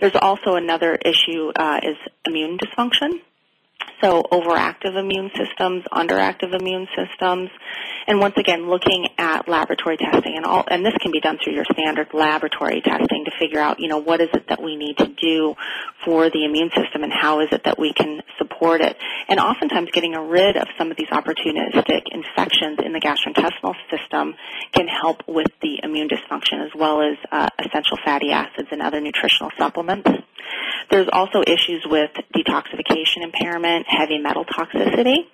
[0.00, 1.96] There's also another issue uh, is
[2.26, 3.20] immune dysfunction.
[4.00, 7.50] So overactive immune systems, underactive immune systems,
[8.06, 11.54] and once again, looking at laboratory testing and all, and this can be done through
[11.54, 14.98] your standard laboratory testing to figure out, you know, what is it that we need
[14.98, 15.54] to do
[16.04, 18.96] for the immune system and how is it that we can support it.
[19.28, 24.34] And oftentimes getting rid of some of these opportunistic infections in the gastrointestinal system
[24.72, 29.00] can help with the immune dysfunction as well as uh, essential fatty acids and other
[29.00, 30.08] nutritional supplements.
[30.90, 35.26] There's also issues with detoxification impairment, heavy metal toxicity.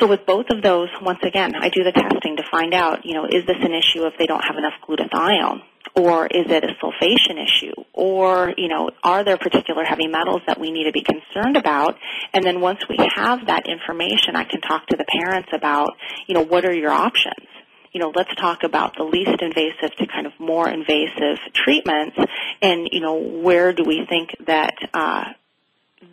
[0.00, 3.14] So with both of those, once again, I do the testing to find out, you
[3.14, 5.62] know, is this an issue if they don't have enough glutathione?
[5.94, 7.74] Or is it a sulfation issue?
[7.92, 11.96] Or, you know, are there particular heavy metals that we need to be concerned about?
[12.32, 15.90] And then once we have that information, I can talk to the parents about,
[16.26, 17.46] you know, what are your options?
[17.94, 22.16] You know, let's talk about the least invasive to kind of more invasive treatments
[22.60, 25.24] and, you know, where do we think that, uh,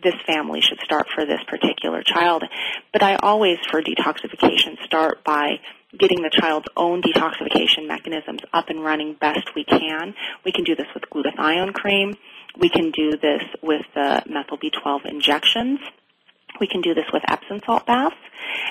[0.02, 2.44] this family should start for this particular child.
[2.92, 5.60] But I always, for detoxification, start by
[5.98, 10.14] getting the child's own detoxification mechanisms up and running best we can.
[10.44, 12.14] We can do this with glutathione cream.
[12.58, 15.80] We can do this with the methyl B12 injections.
[16.62, 18.14] We can do this with Epsom salt baths,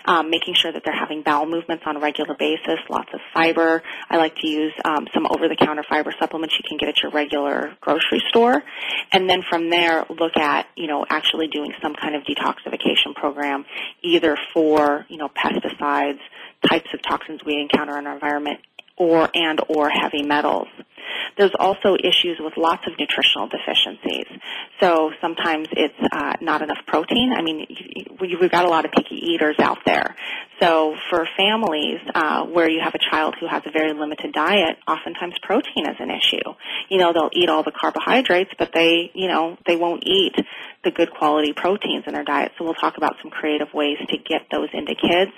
[0.06, 3.84] um, making sure that they're having bowel movements on a regular basis, lots of fiber.
[4.10, 7.76] I like to use um, some over-the-counter fiber supplements you can get at your regular
[7.82, 8.64] grocery store,
[9.12, 13.66] and then from there look at you know actually doing some kind of detoxification program,
[14.02, 16.20] either for you know pesticides,
[16.66, 18.62] types of toxins we encounter in our environment,
[18.96, 20.70] or and or heavy metals.
[21.38, 24.28] There's also issues with lots of nutritional deficiencies.
[24.80, 27.34] So sometimes it's uh, not enough protein.
[27.36, 27.66] I mean,
[28.20, 30.16] we've got a lot of picky eaters out there.
[30.62, 34.78] So for families uh, where you have a child who has a very limited diet,
[34.88, 36.54] oftentimes protein is an issue.
[36.89, 40.36] You know, they'll eat all the carbohydrates, but they, you know, they won't eat
[40.84, 42.52] the good quality proteins in their diet.
[42.58, 45.32] So we'll talk about some creative ways to get those into kids.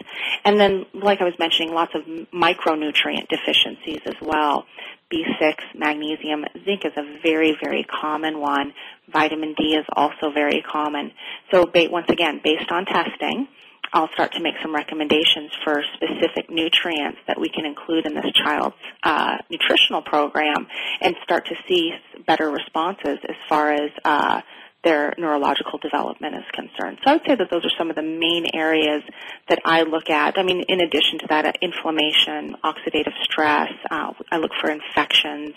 [0.43, 2.03] And then, like I was mentioning, lots of
[2.33, 4.65] micronutrient deficiencies as well.
[5.13, 8.73] B6, magnesium, zinc is a very, very common one.
[9.11, 11.11] Vitamin D is also very common.
[11.51, 13.47] So once again, based on testing,
[13.93, 18.31] I'll start to make some recommendations for specific nutrients that we can include in this
[18.33, 20.67] child's uh, nutritional program
[20.99, 21.91] and start to see
[22.25, 24.41] better responses as far as uh,
[24.83, 26.99] their neurological development is concerned.
[27.03, 29.01] So I would say that those are some of the main areas
[29.47, 30.37] that I look at.
[30.37, 35.53] I mean, in addition to that, uh, inflammation, oxidative stress, uh, I look for infections.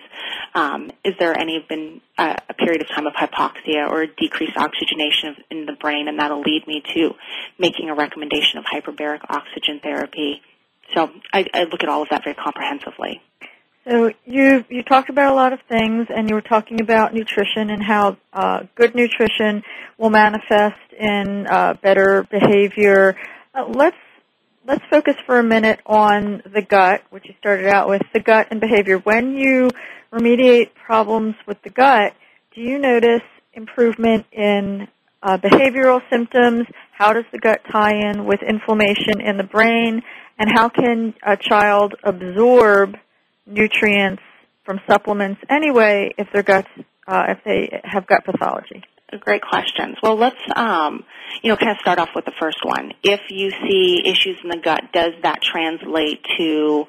[0.55, 5.37] Um, is there any been uh, a period of time of hypoxia or decreased oxygenation
[5.51, 7.15] in the brain, and that'll lead me to
[7.59, 10.41] making a recommendation of hyperbaric oxygen therapy.
[10.95, 13.21] So I, I look at all of that very comprehensively.
[13.89, 17.71] So you you talked about a lot of things, and you were talking about nutrition
[17.71, 19.63] and how uh, good nutrition
[19.97, 23.15] will manifest in uh, better behavior.
[23.55, 23.97] Uh, let's
[24.67, 28.49] let's focus for a minute on the gut, which you started out with the gut
[28.51, 28.99] and behavior.
[28.99, 29.71] When you
[30.13, 32.13] remediate problems with the gut,
[32.57, 33.23] do you notice
[33.53, 34.89] improvement in
[35.23, 36.67] uh, behavioral symptoms?
[36.91, 40.03] How does the gut tie in with inflammation in the brain?
[40.41, 42.97] And how can a child absorb
[43.47, 44.23] nutrients
[44.65, 46.69] from supplements anyway if their guts
[47.07, 48.83] uh, if they have gut pathology?
[49.21, 49.97] Great questions.
[50.03, 51.05] Well, let's um,
[51.43, 52.93] you know kind of start off with the first one.
[53.03, 56.85] If you see issues in the gut, does that translate to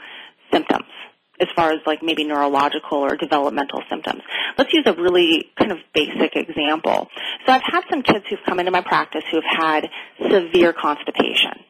[0.52, 0.86] symptoms?
[1.40, 4.22] as far as like maybe neurological or developmental symptoms.
[4.58, 7.10] Let's use a really kind of basic example.
[7.46, 9.88] So I've had some kids who've come into my practice who've had
[10.20, 11.67] severe constipation.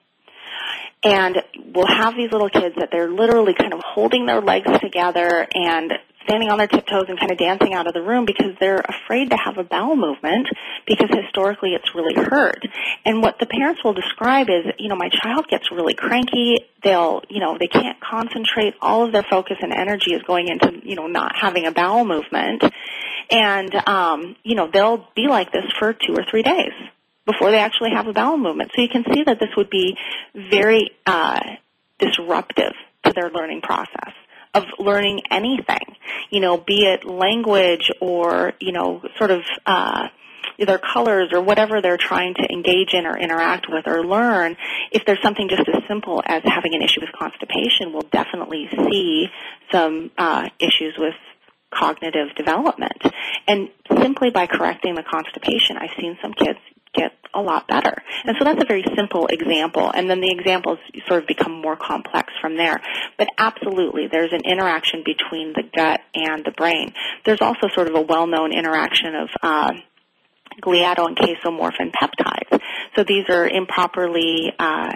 [1.04, 1.44] And
[1.74, 5.94] we'll have these little kids that they're literally kind of holding their legs together and
[6.28, 9.30] standing on their tiptoes and kind of dancing out of the room because they're afraid
[9.30, 10.48] to have a bowel movement
[10.86, 12.62] because historically it's really hurt.
[13.06, 16.66] And what the parents will describe is, you know, my child gets really cranky.
[16.84, 18.74] They'll, you know, they can't concentrate.
[18.82, 22.04] All of their focus and energy is going into, you know, not having a bowel
[22.04, 22.64] movement.
[23.32, 26.74] And, um, you know, they'll be like this for two or three days
[27.28, 28.72] before they actually have a bowel movement.
[28.76, 29.96] So you can see that this would be
[30.34, 31.40] very uh,
[32.00, 32.74] disruptive
[33.06, 34.14] to their learning process
[34.54, 35.96] of learning anything,
[36.32, 40.08] you know, be it language or, you know, sort of uh,
[40.58, 44.56] either colors or whatever they're trying to engage in or interact with or learn,
[44.92, 49.28] if there's something just as simple as having an issue with constipation, we'll definitely see
[49.72, 51.14] some uh, issues with
[51.72, 53.02] cognitive development.
[53.48, 53.70] And
[54.02, 56.60] simply by correcting the constipation, I've seen some kids
[56.94, 57.94] get a lot better.
[58.26, 59.92] And so that's a very simple example.
[59.94, 62.82] And then the examples sort of become more complex from there.
[63.18, 66.94] But absolutely, there's an interaction between the gut and the brain.
[67.26, 69.74] There's also sort of a well-known interaction of uh,
[70.62, 72.62] gliado and casomorphin peptides.
[72.96, 74.94] So these are improperly uh,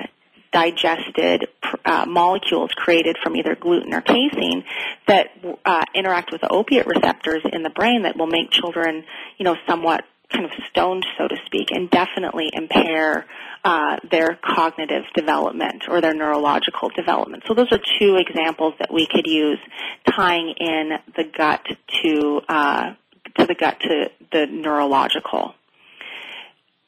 [0.52, 1.48] digested
[1.86, 4.64] uh, molecules created from either gluten or casein
[5.08, 5.28] that
[5.64, 9.04] uh, interact with the opiate receptors in the brain that will make children,
[9.38, 13.26] you know, somewhat kind of stoned, so to speak, and definitely impair
[13.64, 17.44] uh, their cognitive development or their neurological development.
[17.48, 19.60] So those are two examples that we could use
[20.10, 21.66] tying in the gut
[22.02, 22.94] to uh,
[23.38, 25.54] to the gut to the neurological.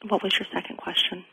[0.08, 1.24] What was your second question?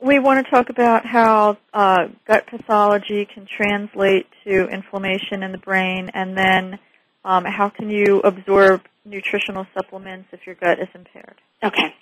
[0.00, 5.58] We want to talk about how uh, gut pathology can translate to inflammation in the
[5.58, 6.78] brain, and then
[7.26, 11.34] um, how can you absorb nutritional supplements if your gut is impaired?
[11.62, 11.94] Okay.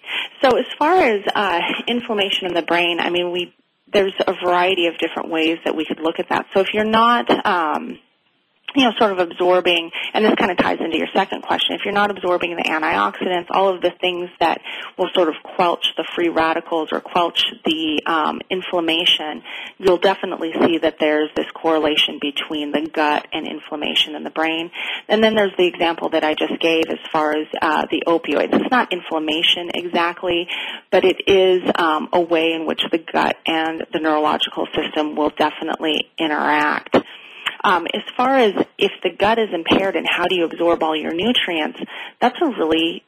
[0.43, 3.55] So as far as uh, inflammation in the brain, I mean, we
[3.93, 6.47] there's a variety of different ways that we could look at that.
[6.53, 7.99] So if you're not um,
[8.75, 11.83] you know, sort of absorbing, and this kind of ties into your second question, if
[11.85, 14.61] you're not absorbing the antioxidants, all of the things that
[14.99, 19.43] will sort of quelch the free radicals or quelch the um, inflammation,
[19.79, 24.71] you'll definitely see that there's this correlation between the gut and inflammation in the brain.
[25.09, 28.55] And then there's the example that I just gave as far as uh, the opioids.
[28.55, 30.49] It's not inflammation exactly,
[30.91, 35.31] but it is um, a way in which the gut and the neurological system will
[35.31, 36.97] definitely interact.
[37.65, 40.95] Um, as far as if the gut is impaired and how do you absorb all
[40.95, 41.81] your nutrients,
[42.21, 43.03] that's a really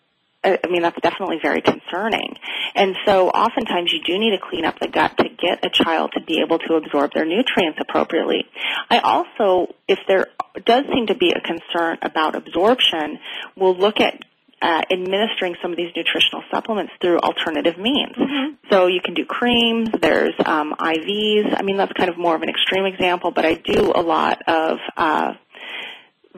[0.44, 2.36] I mean, that's definitely very concerning.
[2.74, 6.12] And so oftentimes you do need to clean up the gut to get a child
[6.14, 8.44] to be able to absorb their nutrients appropriately.
[8.88, 10.26] I also, if there
[10.64, 13.18] does seem to be a concern about absorption,
[13.56, 14.22] we'll look at
[14.62, 18.16] uh, administering some of these nutritional supplements through alternative means.
[18.16, 18.54] Mm-hmm.
[18.70, 21.54] So you can do creams, there's um, IVs.
[21.58, 24.42] I mean, that's kind of more of an extreme example, but I do a lot
[24.48, 25.34] of uh,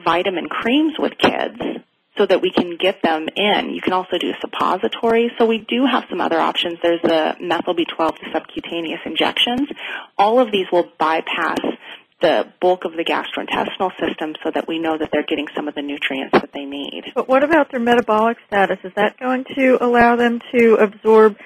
[0.03, 1.59] vitamin creams with kids
[2.17, 3.69] so that we can get them in.
[3.73, 5.31] You can also do suppositories.
[5.37, 6.77] So we do have some other options.
[6.83, 9.69] There's the methyl B12 subcutaneous injections.
[10.17, 11.59] All of these will bypass
[12.21, 15.75] the bulk of the gastrointestinal system so that we know that they're getting some of
[15.75, 17.05] the nutrients that they need.
[17.15, 18.77] But what about their metabolic status?
[18.83, 21.37] Is that going to allow them to absorb,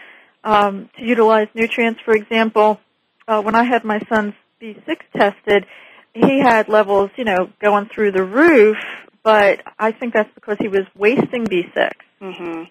[0.44, 2.02] um, to utilize nutrients?
[2.04, 2.80] For example,
[3.28, 5.66] uh, when I had my son's B6 tested,
[6.14, 8.78] he had levels, you know, going through the roof,
[9.24, 11.92] but I think that's because he was wasting B6.
[12.22, 12.64] Mm-hmm.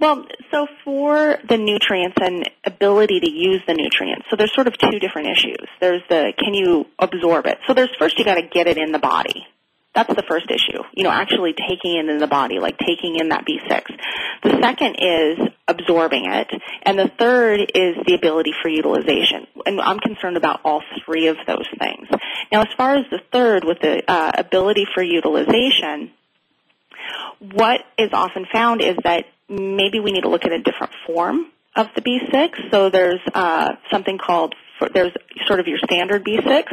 [0.00, 4.76] Well, so for the nutrients and ability to use the nutrients, so there's sort of
[4.78, 5.68] two different issues.
[5.80, 7.58] There's the can you absorb it?
[7.66, 9.46] So there's first you got to get it in the body.
[9.96, 10.82] That's the first issue.
[10.94, 13.82] You know, actually taking it in the body, like taking in that B6.
[14.42, 16.48] The second is absorbing it,
[16.82, 19.46] and the third is the ability for utilization.
[19.64, 22.08] And I'm concerned about all three of those things.
[22.52, 26.10] Now, as far as the third, with the uh, ability for utilization,
[27.40, 31.46] what is often found is that maybe we need to look at a different form
[31.74, 32.70] of the B6.
[32.70, 34.54] So there's uh, something called
[34.92, 35.12] there's
[35.46, 36.64] sort of your standard B6,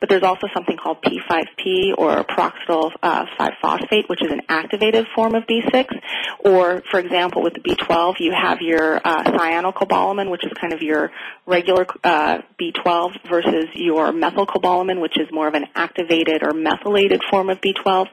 [0.00, 5.34] but there's also something called P5P or pyridoxal uh, 5-phosphate, which is an activated form
[5.34, 5.86] of B6.
[6.40, 10.82] Or, for example, with the B12, you have your uh, cyanocobalamin, which is kind of
[10.82, 11.10] your
[11.46, 17.50] regular uh, B12, versus your methylcobalamin, which is more of an activated or methylated form
[17.50, 18.06] of B12.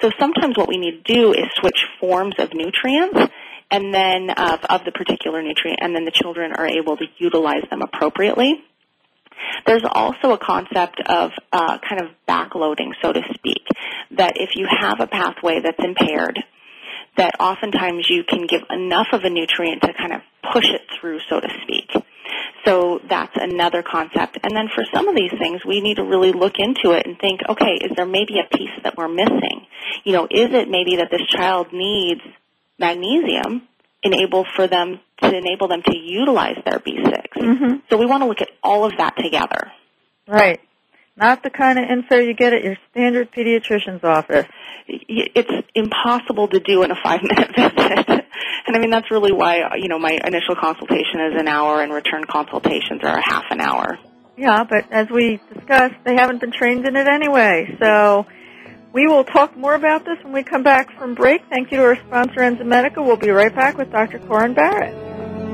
[0.00, 3.32] So sometimes what we need to do is switch forms of nutrients
[3.70, 7.62] and then of, of the particular nutrient, and then the children are able to utilize
[7.70, 8.64] them appropriately.
[9.66, 13.66] There's also a concept of uh, kind of backloading, so to speak,
[14.12, 16.38] that if you have a pathway that's impaired,
[17.16, 20.20] that oftentimes you can give enough of a nutrient to kind of
[20.52, 21.90] push it through, so to speak.
[22.64, 24.38] So that's another concept.
[24.42, 27.18] And then for some of these things, we need to really look into it and
[27.18, 29.66] think, okay, is there maybe a piece that we're missing?
[30.04, 32.20] You know, is it maybe that this child needs
[32.78, 33.62] magnesium
[34.02, 37.26] enable for them to enable them to utilize their B6.
[37.36, 37.76] Mm-hmm.
[37.88, 39.72] So we want to look at all of that together.
[40.26, 40.60] Right.
[41.16, 44.46] Not the kind of info you get at your standard pediatrician's office.
[44.88, 48.08] It's impossible to do in a five minute visit.
[48.66, 51.92] And I mean, that's really why, you know, my initial consultation is an hour and
[51.92, 53.98] return consultations are a half an hour.
[54.36, 57.76] Yeah, but as we discussed, they haven't been trained in it anyway.
[57.78, 58.26] So
[58.92, 61.42] we will talk more about this when we come back from break.
[61.50, 63.04] Thank you to our sponsor, Enzymedica.
[63.04, 64.18] We'll be right back with Dr.
[64.20, 65.09] Koren Barrett.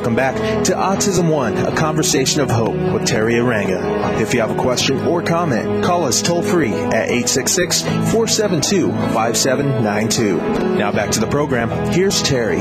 [0.00, 4.18] Welcome back to Autism One, a conversation of hope with Teri Arranga.
[4.18, 10.78] If you have a question or comment, call us toll free at 866 472 5792.
[10.78, 11.68] Now back to the program.
[11.92, 12.60] Here's Teri.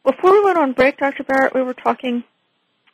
[0.04, 1.24] Before we went on break, Dr.
[1.24, 2.24] Barrett, we were talking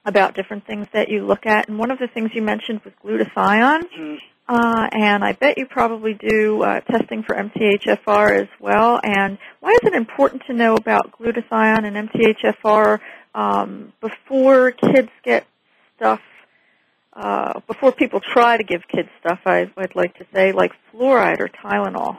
[0.05, 2.95] about different things that you look at, and one of the things you mentioned was
[3.05, 3.83] glutathione.
[3.83, 4.15] Mm-hmm.
[4.49, 9.01] Uh, and I bet you probably do uh, testing for MTHFR as well.
[9.03, 13.01] And why is it important to know about glutathione and MTHFR
[13.35, 15.47] um, before kids get
[15.97, 16.21] stuff?
[17.13, 21.41] Uh, before people try to give kids stuff, I, I'd like to say, like fluoride
[21.41, 22.19] or Tylenol.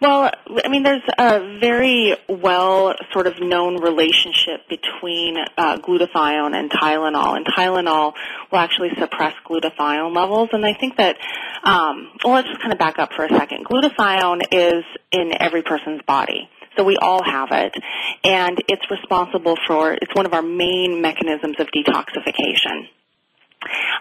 [0.00, 0.30] Well,
[0.64, 7.36] I mean, there's a very well sort of known relationship between uh, glutathione and Tylenol,
[7.36, 8.14] and Tylenol
[8.50, 10.50] will actually suppress glutathione levels.
[10.52, 11.16] And I think that,
[11.64, 13.66] um, well, let's just kind of back up for a second.
[13.66, 16.48] Glutathione is in every person's body.
[16.76, 17.74] So we all have it,
[18.22, 22.86] and it's responsible for, it's one of our main mechanisms of detoxification.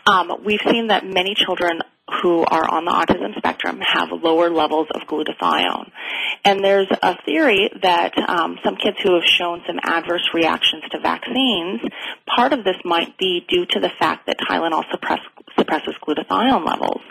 [0.05, 1.82] Um, we've seen that many children
[2.22, 5.91] who are on the autism spectrum have lower levels of glutathione.
[6.45, 10.99] And there's a theory that um, some kids who have shown some adverse reactions to
[10.99, 11.82] vaccines,
[12.26, 15.20] part of this might be due to the fact that Tylenol suppress,
[15.58, 17.01] suppresses glutathione levels.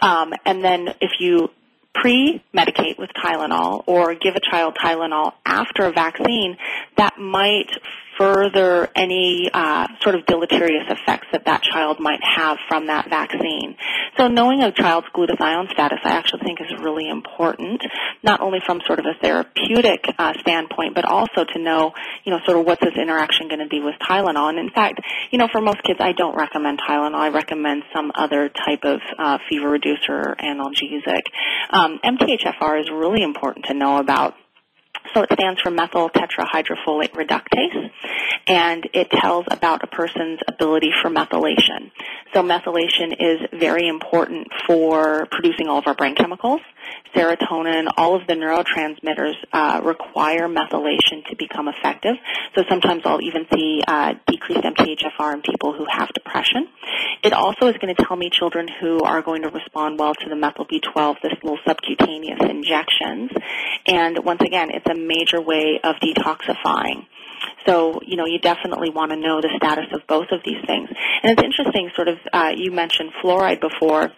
[0.00, 1.50] Um, and then if you
[1.94, 6.56] pre-medicate with Tylenol or give a child Tylenol after a vaccine,
[6.98, 7.70] that might
[8.18, 13.76] further any uh, sort of deleterious effects that that child might have from that vaccine.
[14.16, 17.82] So knowing a child's glutathione status, I actually think is really important,
[18.22, 21.92] not only from sort of a therapeutic uh, standpoint, but also to know,
[22.24, 24.48] you know, sort of what's this interaction going to be with Tylenol.
[24.48, 25.00] And in fact,
[25.30, 27.14] you know, for most kids, I don't recommend Tylenol.
[27.14, 31.22] I recommend some other type of uh, fever reducer or analgesic.
[31.70, 34.34] Um, MTHFR is really important to know about.
[35.16, 37.90] So it stands for methyl tetrahydrofolate reductase,
[38.46, 41.90] and it tells about a person's ability for methylation.
[42.34, 46.60] So methylation is very important for producing all of our brain chemicals
[47.14, 52.16] serotonin, all of the neurotransmitters uh, require methylation to become effective.
[52.54, 56.68] So sometimes I'll even see uh, decreased MTHFR in people who have depression.
[57.22, 60.28] It also is going to tell me children who are going to respond well to
[60.28, 63.30] the methyl B12, this little subcutaneous injections.
[63.86, 67.06] And once again, it's a major way of detoxifying.
[67.66, 70.88] So, you know, you definitely want to know the status of both of these things.
[71.22, 74.12] And it's interesting, sort of, uh, you mentioned fluoride before.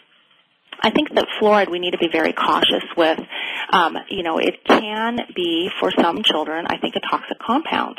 [0.81, 3.18] I think that fluoride we need to be very cautious with.
[3.70, 7.99] Um, you know, it can be for some children, I think, a toxic compound.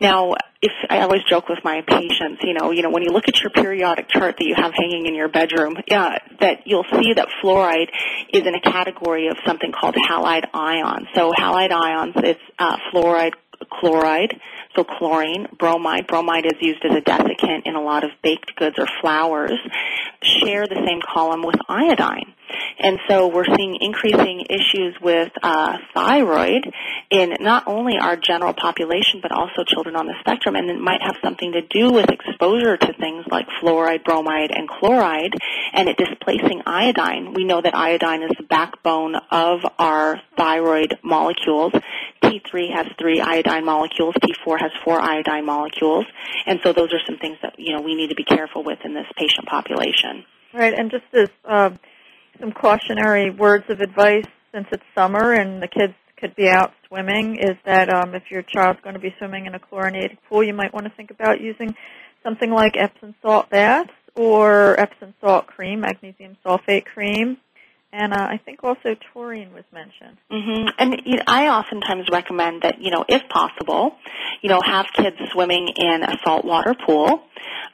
[0.00, 3.28] Now, if I always joke with my patients, you know, you know, when you look
[3.28, 7.28] at your periodic chart that you have hanging in your bedroom, that you'll see that
[7.42, 7.88] fluoride
[8.32, 11.06] is in a category of something called halide ions.
[11.14, 13.34] So halide ions, it's uh, fluoride,
[13.70, 14.40] chloride,
[14.74, 16.06] so chlorine, bromide.
[16.06, 19.58] Bromide is used as a desiccant in a lot of baked goods or flours.
[20.22, 22.34] Share the same column with iodine.
[22.78, 26.70] And so we're seeing increasing issues with uh, thyroid
[27.10, 30.56] in not only our general population, but also children on the spectrum.
[30.56, 34.68] And it might have something to do with exposure to things like fluoride, bromide, and
[34.68, 35.34] chloride,
[35.72, 37.34] and it displacing iodine.
[37.34, 41.72] We know that iodine is the backbone of our thyroid molecules.
[42.22, 44.14] T3 has three iodine molecules.
[44.14, 46.06] T4 has four iodine molecules.
[46.46, 48.78] And so those are some things that, you know, we need to be careful with
[48.84, 50.24] in this patient population.
[50.52, 51.70] Right, and just as uh,
[52.40, 57.36] some cautionary words of advice since it's summer and the kids could be out swimming
[57.36, 60.54] is that um, if your child's going to be swimming in a chlorinated pool, you
[60.54, 61.74] might want to think about using
[62.22, 67.36] something like Epsom salt baths or Epsom salt cream, magnesium sulfate cream.
[67.96, 70.18] And uh, I think also taurine was mentioned.
[70.28, 70.68] Mm-hmm.
[70.80, 73.94] And you know, I oftentimes recommend that, you know, if possible,
[74.42, 77.22] you know, have kids swimming in a saltwater pool.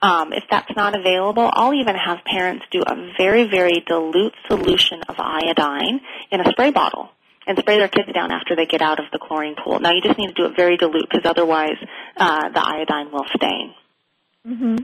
[0.02, 5.00] Um, if that's not available, I'll even have parents do a very, very dilute solution
[5.08, 6.00] of iodine
[6.30, 7.08] in a spray bottle
[7.46, 9.80] and spray their kids down after they get out of the chlorine pool.
[9.80, 11.76] Now, you just need to do it very dilute because otherwise
[12.18, 13.74] uh, the iodine will stain.
[14.46, 14.76] Mm-hmm.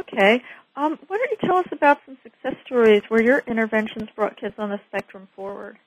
[0.00, 0.42] Okay.
[0.76, 4.54] Um, why don't you tell us about some success stories where your interventions brought kids
[4.58, 5.78] on the spectrum forward?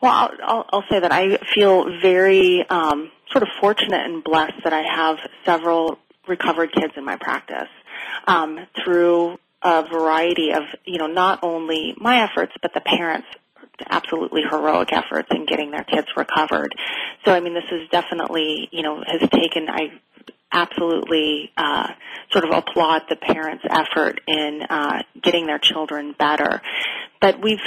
[0.00, 4.72] Well, I'll, I'll, say that I feel very um, sort of fortunate and blessed that
[4.72, 7.68] I have several recovered kids in my practice
[8.26, 13.26] um, through a variety of, you know, not only my efforts, but the parents'
[13.90, 16.74] absolutely heroic efforts in getting their kids recovered.
[17.24, 19.92] So, I mean, this is definitely, you know, has taken, I
[20.52, 21.88] absolutely uh,
[22.30, 26.62] sort of applaud the parents' effort in uh, getting their children better.
[27.20, 27.58] But we've,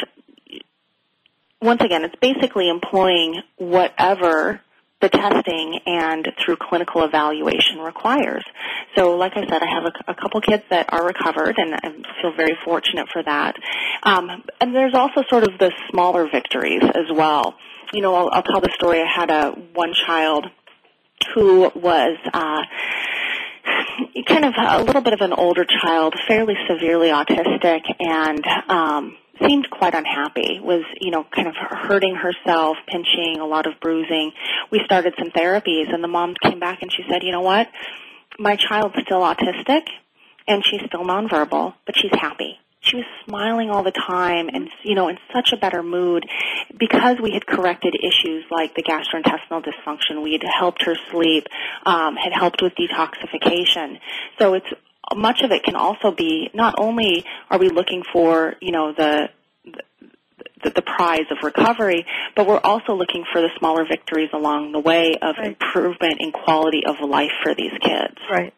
[1.61, 4.61] once again, it's basically employing whatever
[5.01, 8.43] the testing and through clinical evaluation requires.
[8.95, 12.21] So, like I said, I have a, a couple kids that are recovered, and I
[12.21, 13.55] feel very fortunate for that.
[14.03, 17.55] Um, and there's also sort of the smaller victories as well.
[17.93, 19.01] You know, I'll, I'll tell the story.
[19.01, 20.45] I had a one child
[21.33, 22.63] who was uh,
[24.27, 29.69] kind of a little bit of an older child, fairly severely autistic, and um, seemed
[29.69, 30.59] quite unhappy.
[30.61, 34.31] Was you know kind of hurting herself, pinching, a lot of bruising.
[34.71, 37.67] We started some therapies, and the mom came back and she said, "You know what?
[38.39, 39.83] My child's still autistic,
[40.47, 44.95] and she's still nonverbal, but she's happy." She was smiling all the time and you
[44.95, 46.25] know in such a better mood
[46.77, 51.47] because we had corrected issues like the gastrointestinal dysfunction we had helped her sleep
[51.85, 53.99] um, had helped with detoxification
[54.39, 54.67] so it's
[55.15, 59.29] much of it can also be not only are we looking for you know the
[60.63, 62.05] the, the prize of recovery,
[62.35, 65.47] but we're also looking for the smaller victories along the way of right.
[65.47, 68.17] improvement in quality of life for these kids.
[68.29, 68.53] Right.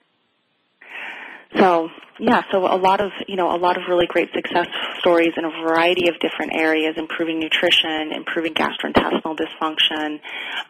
[1.58, 1.90] So
[2.20, 4.68] yeah, so a lot of you know a lot of really great success
[5.00, 10.20] stories in a variety of different areas, improving nutrition, improving gastrointestinal dysfunction,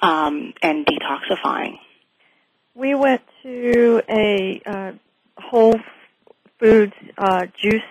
[0.02, 1.80] um, and detoxifying.
[2.76, 4.92] We went to a uh,
[5.38, 5.80] whole
[6.60, 7.84] foods uh, juiced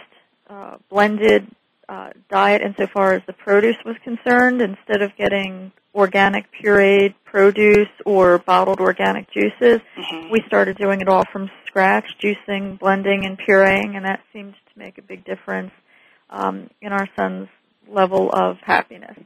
[0.48, 1.46] uh, blended
[1.88, 8.38] uh, diet insofar as the produce was concerned, instead of getting organic pureed produce or
[8.38, 9.80] bottled organic juices.
[9.96, 10.30] Mm-hmm.
[10.30, 14.78] We started doing it all from scratch, juicing, blending, and pureeing, and that seemed to
[14.78, 15.72] make a big difference
[16.30, 17.48] um, in our son's
[17.88, 19.16] level of happiness.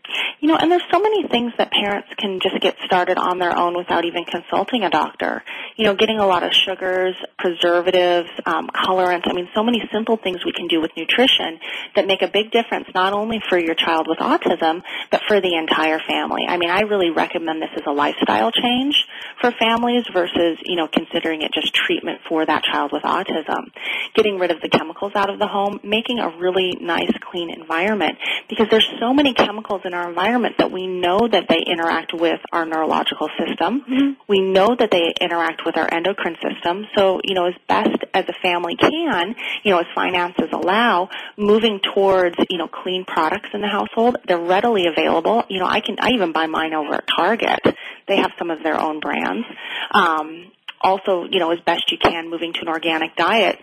[0.41, 3.57] You know, and there's so many things that parents can just get started on their
[3.57, 5.43] own without even consulting a doctor.
[5.77, 9.23] You know, getting a lot of sugars, preservatives, um, colorants.
[9.27, 11.59] I mean, so many simple things we can do with nutrition
[11.95, 15.55] that make a big difference not only for your child with autism, but for the
[15.57, 16.43] entire family.
[16.49, 18.95] I mean, I really recommend this as a lifestyle change
[19.41, 23.73] for families versus, you know, considering it just treatment for that child with autism.
[24.15, 28.19] Getting rid of the chemicals out of the home, making a really nice, clean environment
[28.49, 32.41] because there's so many chemicals in our environment that we know that they interact with
[32.53, 33.83] our neurological system.
[33.83, 34.11] Mm-hmm.
[34.29, 36.87] We know that they interact with our endocrine system.
[36.97, 41.81] So, you know, as best as a family can, you know, as finances allow, moving
[41.81, 44.17] towards, you know, clean products in the household.
[44.27, 45.45] They're readily available.
[45.49, 47.61] You know, I can, I even buy mine over at Target.
[48.09, 49.47] They have some of their own brands.
[49.91, 53.59] Um, also, you know, as best you can, moving to an organic diet